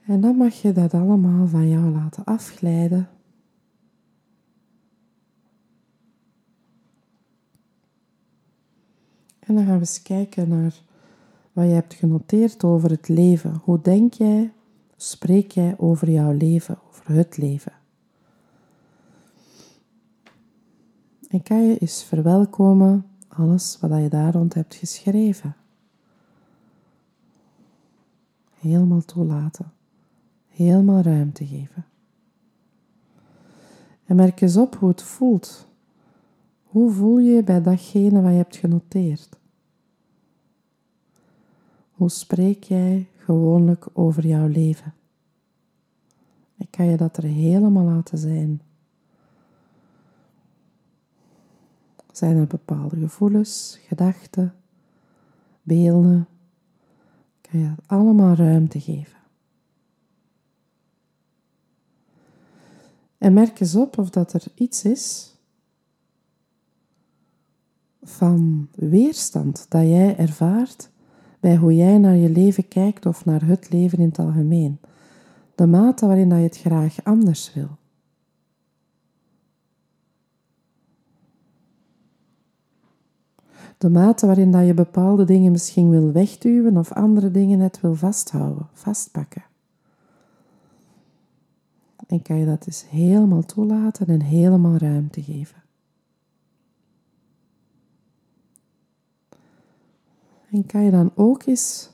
En 0.06 0.20
dan 0.20 0.36
mag 0.36 0.54
je 0.54 0.72
dat 0.72 0.94
allemaal 0.94 1.46
van 1.46 1.68
jou 1.68 1.90
laten 1.90 2.24
afglijden 2.24 3.08
En 9.46 9.54
dan 9.54 9.66
gaan 9.66 9.74
we 9.74 9.80
eens 9.80 10.02
kijken 10.02 10.48
naar 10.48 10.82
wat 11.52 11.64
je 11.64 11.70
hebt 11.70 11.94
genoteerd 11.94 12.64
over 12.64 12.90
het 12.90 13.08
leven. 13.08 13.60
Hoe 13.64 13.80
denk 13.80 14.14
jij, 14.14 14.52
spreek 15.10 15.50
jij 15.50 15.74
over 15.78 16.10
jouw 16.10 16.32
leven, 16.32 16.78
over 16.88 17.14
het 17.14 17.36
leven? 17.36 17.72
En 21.28 21.42
kan 21.42 21.62
je 21.62 21.78
eens 21.78 22.04
verwelkomen 22.04 23.06
alles 23.28 23.78
wat 23.80 24.00
je 24.00 24.08
daar 24.08 24.32
rond 24.32 24.54
hebt 24.54 24.74
geschreven. 24.74 25.56
Helemaal 28.54 29.04
toelaten. 29.04 29.72
Helemaal 30.48 31.02
ruimte 31.02 31.46
geven. 31.46 31.84
En 34.04 34.16
merk 34.16 34.40
eens 34.40 34.56
op 34.56 34.74
hoe 34.74 34.88
het 34.88 35.02
voelt. 35.02 35.66
Hoe 36.62 36.90
voel 36.90 37.18
je 37.18 37.32
je 37.32 37.42
bij 37.42 37.62
datgene 37.62 38.20
wat 38.20 38.30
je 38.30 38.36
hebt 38.36 38.56
genoteerd? 38.56 39.28
Hoe 41.92 42.10
spreek 42.10 42.64
jij 42.64 43.06
gewoonlijk 43.24 43.86
over 43.92 44.26
jouw 44.26 44.46
leven? 44.46 44.94
Ik 46.56 46.70
kan 46.70 46.86
je 46.86 46.96
dat 46.96 47.16
er 47.16 47.24
helemaal 47.24 47.84
laten 47.84 48.18
zijn. 48.18 48.62
Zijn 52.12 52.36
er 52.36 52.46
bepaalde 52.46 52.96
gevoelens, 52.96 53.78
gedachten, 53.86 54.54
beelden? 55.62 56.28
Kan 57.40 57.60
je 57.60 57.68
dat 57.68 57.84
allemaal 57.86 58.34
ruimte 58.34 58.80
geven? 58.80 59.18
En 63.18 63.32
merk 63.32 63.60
eens 63.60 63.74
op 63.74 63.98
of 63.98 64.10
dat 64.10 64.32
er 64.32 64.44
iets 64.54 64.84
is 64.84 65.36
van 68.02 68.68
weerstand 68.74 69.66
dat 69.68 69.82
jij 69.82 70.16
ervaart 70.16 70.91
bij 71.42 71.56
hoe 71.56 71.76
jij 71.76 71.98
naar 71.98 72.16
je 72.16 72.30
leven 72.30 72.68
kijkt 72.68 73.06
of 73.06 73.24
naar 73.24 73.46
het 73.46 73.70
leven 73.70 73.98
in 73.98 74.08
het 74.08 74.18
algemeen. 74.18 74.78
De 75.54 75.66
mate 75.66 76.06
waarin 76.06 76.28
dat 76.28 76.38
je 76.38 76.44
het 76.44 76.58
graag 76.58 77.04
anders 77.04 77.52
wil. 77.54 77.68
De 83.78 83.90
mate 83.90 84.26
waarin 84.26 84.50
dat 84.50 84.66
je 84.66 84.74
bepaalde 84.74 85.24
dingen 85.24 85.52
misschien 85.52 85.90
wil 85.90 86.12
wegduwen 86.12 86.76
of 86.76 86.92
andere 86.92 87.30
dingen 87.30 87.58
net 87.58 87.80
wil 87.80 87.94
vasthouden, 87.94 88.68
vastpakken. 88.72 89.44
En 92.06 92.22
kan 92.22 92.36
je 92.36 92.46
dat 92.46 92.64
dus 92.64 92.84
helemaal 92.90 93.44
toelaten 93.44 94.06
en 94.06 94.22
helemaal 94.22 94.76
ruimte 94.76 95.22
geven. 95.22 95.61
En 100.52 100.66
kan 100.66 100.82
je 100.82 100.90
dan 100.90 101.12
ook 101.14 101.46
eens 101.46 101.90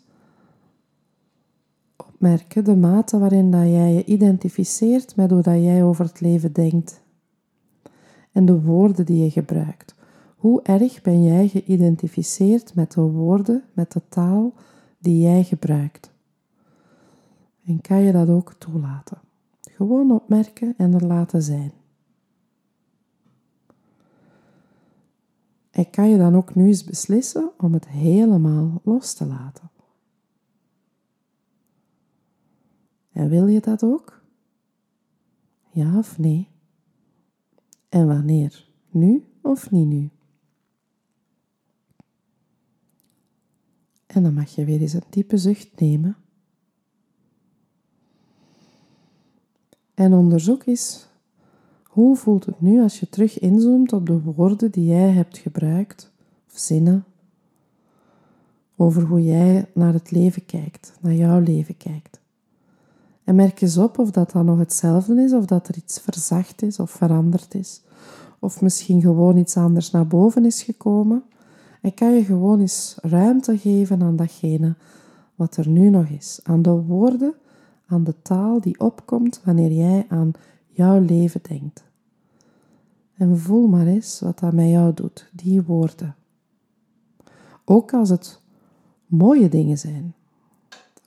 opmerken 1.96 2.64
de 2.64 2.76
mate 2.76 3.18
waarin 3.18 3.50
dat 3.50 3.60
jij 3.60 3.92
je 3.92 4.04
identificeert 4.04 5.16
met 5.16 5.30
hoe 5.30 5.42
dat 5.42 5.62
jij 5.62 5.84
over 5.84 6.04
het 6.04 6.20
leven 6.20 6.52
denkt. 6.52 7.02
En 8.32 8.46
de 8.46 8.60
woorden 8.60 9.06
die 9.06 9.24
je 9.24 9.30
gebruikt. 9.30 9.94
Hoe 10.36 10.62
erg 10.62 11.02
ben 11.02 11.24
jij 11.24 11.48
geïdentificeerd 11.48 12.74
met 12.74 12.92
de 12.92 13.00
woorden, 13.00 13.62
met 13.72 13.92
de 13.92 14.02
taal 14.08 14.52
die 14.98 15.20
jij 15.20 15.44
gebruikt? 15.44 16.10
En 17.64 17.80
kan 17.80 18.00
je 18.00 18.12
dat 18.12 18.28
ook 18.28 18.54
toelaten? 18.58 19.18
Gewoon 19.60 20.10
opmerken 20.10 20.74
en 20.76 20.94
er 20.94 21.06
laten 21.06 21.42
zijn. 21.42 21.72
En 25.78 25.90
kan 25.90 26.08
je 26.08 26.16
dan 26.16 26.34
ook 26.34 26.54
nu 26.54 26.66
eens 26.66 26.84
beslissen 26.84 27.52
om 27.58 27.72
het 27.72 27.88
helemaal 27.88 28.80
los 28.84 29.14
te 29.14 29.26
laten. 29.26 29.70
En 33.12 33.28
wil 33.28 33.46
je 33.46 33.60
dat 33.60 33.82
ook? 33.82 34.22
Ja 35.70 35.98
of 35.98 36.18
nee? 36.18 36.48
En 37.88 38.06
wanneer? 38.06 38.68
Nu 38.90 39.24
of 39.42 39.70
niet 39.70 39.86
nu? 39.86 40.10
En 44.06 44.22
dan 44.22 44.34
mag 44.34 44.54
je 44.54 44.64
weer 44.64 44.80
eens 44.80 44.92
een 44.92 45.02
diepe 45.10 45.36
zucht 45.36 45.80
nemen. 45.80 46.16
En 49.94 50.12
onderzoek 50.12 50.66
eens 50.66 51.07
hoe 51.98 52.16
voelt 52.16 52.46
het 52.46 52.60
nu 52.60 52.82
als 52.82 53.00
je 53.00 53.08
terug 53.08 53.38
inzoomt 53.38 53.92
op 53.92 54.06
de 54.06 54.20
woorden 54.20 54.70
die 54.70 54.84
jij 54.84 55.10
hebt 55.10 55.38
gebruikt, 55.38 56.12
of 56.50 56.58
zinnen, 56.58 57.04
over 58.76 59.02
hoe 59.02 59.24
jij 59.24 59.66
naar 59.74 59.92
het 59.92 60.10
leven 60.10 60.46
kijkt, 60.46 60.92
naar 61.00 61.14
jouw 61.14 61.40
leven 61.40 61.76
kijkt? 61.76 62.20
En 63.24 63.34
merk 63.34 63.60
eens 63.60 63.76
op 63.76 63.98
of 63.98 64.10
dat 64.10 64.30
dan 64.30 64.44
nog 64.44 64.58
hetzelfde 64.58 65.22
is, 65.22 65.32
of 65.32 65.44
dat 65.44 65.68
er 65.68 65.76
iets 65.76 66.00
verzacht 66.00 66.62
is 66.62 66.78
of 66.78 66.90
veranderd 66.90 67.54
is, 67.54 67.82
of 68.38 68.60
misschien 68.60 69.00
gewoon 69.00 69.36
iets 69.36 69.56
anders 69.56 69.90
naar 69.90 70.06
boven 70.06 70.44
is 70.44 70.62
gekomen. 70.62 71.22
En 71.80 71.94
kan 71.94 72.12
je 72.12 72.24
gewoon 72.24 72.60
eens 72.60 72.96
ruimte 73.02 73.58
geven 73.58 74.02
aan 74.02 74.16
datgene 74.16 74.74
wat 75.34 75.56
er 75.56 75.68
nu 75.68 75.90
nog 75.90 76.06
is, 76.06 76.40
aan 76.42 76.62
de 76.62 76.70
woorden, 76.70 77.34
aan 77.86 78.04
de 78.04 78.14
taal 78.22 78.60
die 78.60 78.80
opkomt 78.80 79.40
wanneer 79.44 79.72
jij 79.72 80.06
aan 80.08 80.32
jouw 80.66 81.00
leven 81.00 81.40
denkt. 81.48 81.86
En 83.18 83.38
voel 83.38 83.66
maar 83.66 83.86
eens 83.86 84.20
wat 84.20 84.38
dat 84.38 84.52
met 84.52 84.68
jou 84.68 84.94
doet, 84.94 85.30
die 85.32 85.62
woorden. 85.62 86.16
Ook 87.64 87.92
als 87.92 88.08
het 88.08 88.40
mooie 89.06 89.48
dingen 89.48 89.78
zijn, 89.78 90.14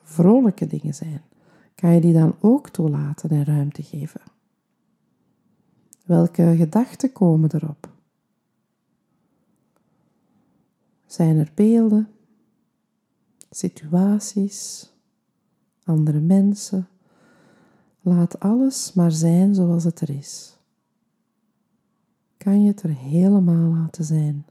vrolijke 0.03 0.67
dingen 0.67 0.93
zijn, 0.93 1.21
kan 1.75 1.93
je 1.93 2.01
die 2.01 2.13
dan 2.13 2.35
ook 2.39 2.69
toelaten 2.69 3.29
en 3.29 3.45
ruimte 3.45 3.83
geven. 3.83 4.21
Welke 6.05 6.53
gedachten 6.57 7.11
komen 7.11 7.49
erop? 7.53 7.89
Zijn 11.05 11.37
er 11.37 11.51
beelden, 11.55 12.07
situaties, 13.49 14.89
andere 15.83 16.19
mensen, 16.19 16.87
Laat 18.01 18.39
alles 18.39 18.93
maar 18.93 19.11
zijn 19.11 19.55
zoals 19.55 19.83
het 19.83 20.01
er 20.01 20.09
is. 20.09 20.55
Kan 22.43 22.61
je 22.61 22.67
het 22.67 22.83
er 22.83 22.89
helemaal 22.89 23.71
laten 23.73 24.03
zijn. 24.03 24.45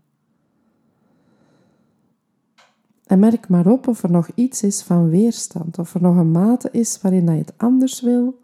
En 3.06 3.18
merk 3.18 3.48
maar 3.48 3.66
op 3.66 3.88
of 3.88 4.02
er 4.02 4.10
nog 4.10 4.28
iets 4.34 4.62
is 4.62 4.82
van 4.82 5.08
weerstand, 5.08 5.78
of 5.78 5.94
er 5.94 6.02
nog 6.02 6.16
een 6.16 6.30
mate 6.30 6.68
is 6.72 7.00
waarin 7.00 7.24
je 7.24 7.30
het 7.30 7.52
anders 7.56 8.00
wil, 8.00 8.40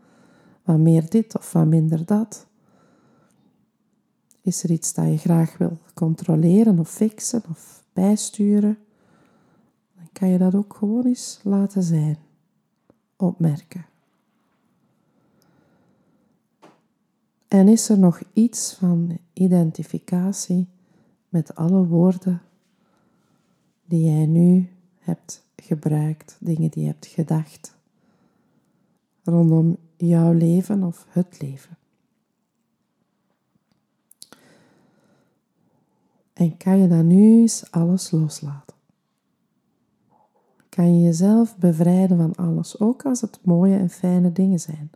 wat 0.65 0.79
meer 0.79 1.11
dit 1.11 1.37
of 1.37 1.53
wat 1.53 1.67
minder 1.67 2.05
dat. 2.05 2.47
Is 4.41 4.63
er 4.63 4.71
iets 4.71 4.95
dat 4.95 5.07
je 5.07 5.17
graag 5.17 5.59
wil 5.59 5.79
controleren 5.95 6.79
of 6.79 6.91
fixen 6.91 7.43
of 7.51 7.85
bijsturen? 7.93 8.79
Dan 9.97 10.09
kan 10.13 10.29
je 10.29 10.39
dat 10.39 10.55
ook 10.55 10.75
gewoon 10.75 11.07
eens 11.07 11.41
laten 11.43 11.83
zijn, 11.83 12.19
opmerken. 13.17 13.85
En 17.49 17.69
is 17.69 17.89
er 17.89 17.99
nog 17.99 18.21
iets 18.33 18.75
van 18.75 19.19
identificatie 19.33 20.69
met 21.29 21.55
alle 21.55 21.87
woorden 21.87 22.43
die 23.85 24.05
jij 24.05 24.27
nu 24.27 24.69
hebt 24.99 25.45
gebruikt, 25.57 26.37
dingen 26.41 26.71
die 26.71 26.83
je 26.83 26.89
hebt 26.89 27.07
gedacht 27.07 27.77
rondom 29.25 29.77
jouw 29.97 30.33
leven 30.33 30.83
of 30.83 31.07
het 31.09 31.41
leven? 31.41 31.77
En 36.33 36.57
kan 36.57 36.79
je 36.79 36.89
dan 36.89 37.07
nu 37.07 37.41
eens 37.41 37.71
alles 37.71 38.11
loslaten? 38.11 38.77
Kan 40.69 40.97
je 40.97 41.03
jezelf 41.03 41.57
bevrijden 41.57 42.17
van 42.17 42.35
alles, 42.35 42.81
ook 42.81 43.05
als 43.05 43.21
het 43.21 43.39
mooie 43.43 43.77
en 43.77 43.91
fijne 43.91 44.33
dingen 44.33 44.61
zijn? 44.61 44.91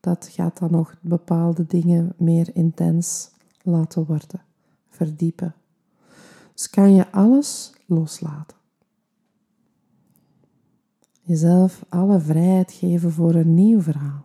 Dat 0.00 0.28
gaat 0.28 0.58
dan 0.58 0.70
nog 0.70 0.96
bepaalde 1.00 1.66
dingen 1.66 2.12
meer 2.16 2.50
intens 2.54 3.30
laten 3.62 4.06
worden, 4.06 4.42
verdiepen. 4.88 5.54
Dus 6.54 6.70
kan 6.70 6.94
je 6.94 7.12
alles 7.12 7.72
loslaten. 7.86 8.56
Jezelf 11.22 11.84
alle 11.88 12.20
vrijheid 12.20 12.72
geven 12.72 13.12
voor 13.12 13.34
een 13.34 13.54
nieuw 13.54 13.80
verhaal. 13.80 14.24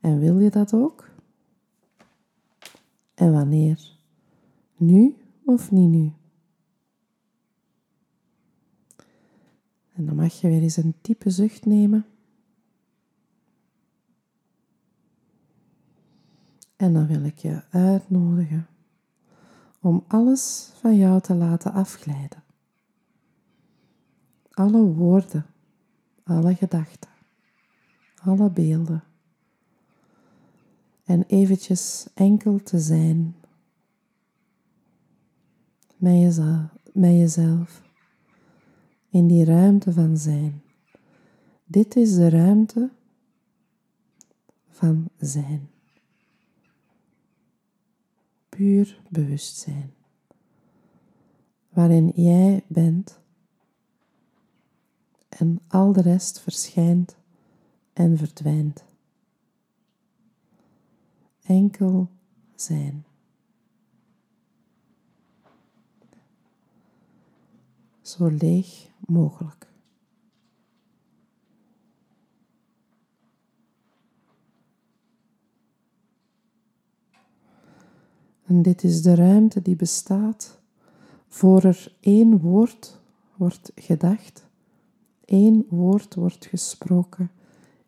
En 0.00 0.18
wil 0.18 0.38
je 0.38 0.50
dat 0.50 0.74
ook? 0.74 1.10
En 3.14 3.32
wanneer? 3.32 3.96
Nu 4.76 5.16
of 5.44 5.70
niet 5.70 5.88
nu? 5.88 6.12
En 9.92 10.06
dan 10.06 10.14
mag 10.14 10.40
je 10.40 10.48
weer 10.48 10.62
eens 10.62 10.76
een 10.76 10.94
diepe 11.00 11.30
zucht 11.30 11.66
nemen. 11.66 12.06
En 16.76 16.92
dan 16.92 17.06
wil 17.06 17.24
ik 17.24 17.38
je 17.38 17.62
uitnodigen 17.70 18.66
om 19.80 20.04
alles 20.08 20.70
van 20.74 20.96
jou 20.96 21.20
te 21.20 21.34
laten 21.34 21.72
afglijden. 21.72 22.42
Alle 24.50 24.82
woorden, 24.82 25.46
alle 26.24 26.54
gedachten, 26.54 27.10
alle 28.14 28.50
beelden. 28.50 29.04
En 31.04 31.24
eventjes 31.26 32.08
enkel 32.14 32.62
te 32.62 32.78
zijn 32.78 33.34
met 35.96 36.20
jezelf, 36.20 36.70
jezelf 36.92 37.82
in 39.08 39.26
die 39.26 39.44
ruimte 39.44 39.92
van 39.92 40.16
zijn. 40.16 40.62
Dit 41.64 41.96
is 41.96 42.14
de 42.14 42.28
ruimte 42.28 42.90
van 44.68 45.08
zijn. 45.18 45.68
Puur 48.54 49.00
bewustzijn. 49.08 49.94
Waarin 51.68 52.08
jij 52.08 52.64
bent 52.66 53.20
en 55.28 55.60
al 55.68 55.92
de 55.92 56.00
rest 56.00 56.40
verschijnt 56.40 57.16
en 57.92 58.18
verdwijnt. 58.18 58.84
Enkel 61.42 62.08
zijn. 62.54 63.04
Zo 68.02 68.26
leeg 68.26 68.90
mogelijk. 68.98 69.73
En 78.46 78.62
dit 78.62 78.84
is 78.84 79.02
de 79.02 79.14
ruimte 79.14 79.62
die 79.62 79.76
bestaat 79.76 80.60
voor 81.28 81.62
er 81.62 81.96
één 82.00 82.40
woord 82.40 83.00
wordt 83.36 83.72
gedacht, 83.74 84.46
één 85.24 85.66
woord 85.68 86.14
wordt 86.14 86.46
gesproken, 86.46 87.30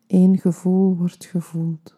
één 0.07 0.37
gevoel 0.37 0.95
wordt 0.95 1.25
gevoeld. 1.25 1.95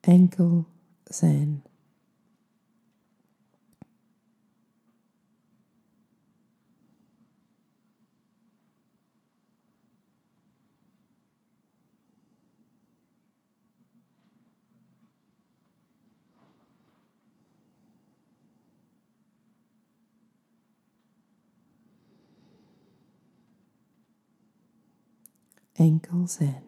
Enkel 0.00 0.64
zijn. 1.04 1.62
Enkel 25.78 26.26
zijn. 26.26 26.62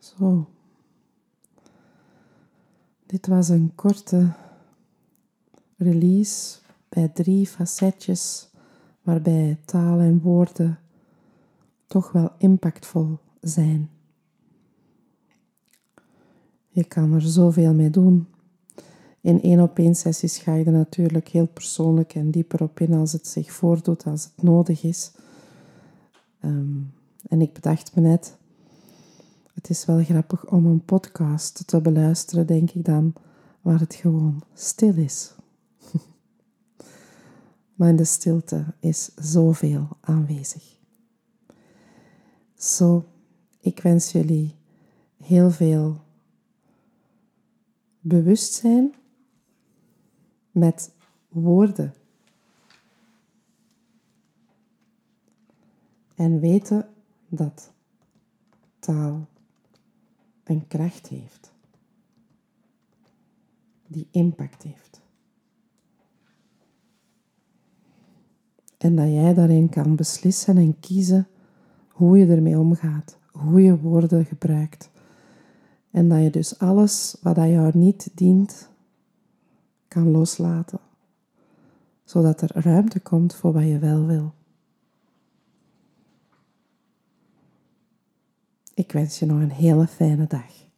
Zo. 0.00 0.48
Dit 3.06 3.26
was 3.26 3.48
een 3.48 3.72
korte 3.74 4.32
release 5.76 6.58
bij 6.88 7.08
drie 7.08 7.46
facetjes 7.46 8.50
waarbij 9.02 9.58
taal 9.64 9.98
en 9.98 10.20
woorden 10.20 10.78
toch 11.86 12.12
wel 12.12 12.32
impactvol 12.38 13.18
zijn. 13.40 13.90
Je 16.68 16.84
kan 16.84 17.12
er 17.12 17.22
zoveel 17.22 17.74
mee 17.74 17.90
doen. 17.90 18.29
In 19.20 19.42
één 19.42 19.60
op 19.60 19.78
één 19.78 19.94
sessies 19.94 20.38
ga 20.38 20.54
je 20.54 20.64
er 20.64 20.72
natuurlijk 20.72 21.28
heel 21.28 21.46
persoonlijk 21.46 22.14
en 22.14 22.30
dieper 22.30 22.62
op 22.62 22.80
in 22.80 22.94
als 22.94 23.12
het 23.12 23.26
zich 23.26 23.52
voordoet, 23.52 24.06
als 24.06 24.24
het 24.24 24.42
nodig 24.42 24.82
is. 24.82 25.12
Ehm, 26.40 26.80
en 27.28 27.40
ik 27.40 27.52
bedacht 27.52 27.94
me 27.94 28.00
net, 28.00 28.36
het 29.54 29.70
is 29.70 29.84
wel 29.84 30.04
grappig 30.04 30.46
om 30.50 30.66
een 30.66 30.84
podcast 30.84 31.66
te 31.66 31.80
beluisteren, 31.80 32.46
denk 32.46 32.70
ik 32.70 32.84
dan, 32.84 33.12
waar 33.60 33.80
het 33.80 33.94
gewoon 33.94 34.42
stil 34.54 34.96
is. 34.96 35.34
maar 37.76 37.88
in 37.88 37.96
de 37.96 38.04
stilte 38.04 38.64
is 38.80 39.10
zoveel 39.14 39.88
aanwezig. 40.00 40.78
Zo, 42.54 43.04
ik 43.60 43.80
wens 43.80 44.12
jullie 44.12 44.54
heel 45.16 45.50
veel 45.50 46.00
bewustzijn 48.00 48.94
met 50.50 50.90
woorden. 51.28 51.94
En 56.14 56.40
weten 56.40 56.88
dat 57.28 57.72
taal 58.78 59.26
een 60.44 60.66
kracht 60.66 61.08
heeft, 61.08 61.52
die 63.86 64.08
impact 64.10 64.62
heeft. 64.62 65.00
En 68.78 68.96
dat 68.96 69.08
jij 69.08 69.34
daarin 69.34 69.68
kan 69.68 69.96
beslissen 69.96 70.56
en 70.56 70.80
kiezen 70.80 71.28
hoe 71.88 72.18
je 72.18 72.26
ermee 72.26 72.58
omgaat, 72.58 73.18
hoe 73.32 73.62
je 73.62 73.80
woorden 73.80 74.24
gebruikt. 74.24 74.90
En 75.90 76.08
dat 76.08 76.22
je 76.22 76.30
dus 76.30 76.58
alles 76.58 77.16
wat 77.22 77.36
jou 77.36 77.78
niet 77.78 78.10
dient, 78.14 78.68
kan 79.90 80.10
loslaten, 80.10 80.80
zodat 82.04 82.40
er 82.40 82.50
ruimte 82.54 83.00
komt 83.00 83.34
voor 83.34 83.52
wat 83.52 83.62
je 83.62 83.78
wel 83.78 84.06
wil. 84.06 84.34
Ik 88.74 88.92
wens 88.92 89.18
je 89.18 89.26
nog 89.26 89.40
een 89.40 89.50
hele 89.50 89.86
fijne 89.86 90.26
dag. 90.26 90.68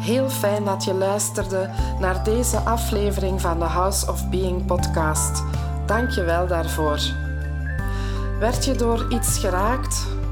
Heel 0.00 0.28
fijn 0.28 0.64
dat 0.64 0.84
je 0.84 0.94
luisterde 0.94 1.70
naar 2.00 2.24
deze 2.24 2.58
aflevering 2.58 3.40
van 3.40 3.58
de 3.58 3.64
House 3.64 4.10
of 4.10 4.30
Being 4.30 4.66
podcast. 4.66 5.44
Dank 5.86 6.10
je 6.10 6.22
wel 6.22 6.46
daarvoor. 6.46 7.00
Werd 8.38 8.64
je 8.64 8.74
door 8.74 9.12
iets 9.12 9.38
geraakt? 9.38 10.11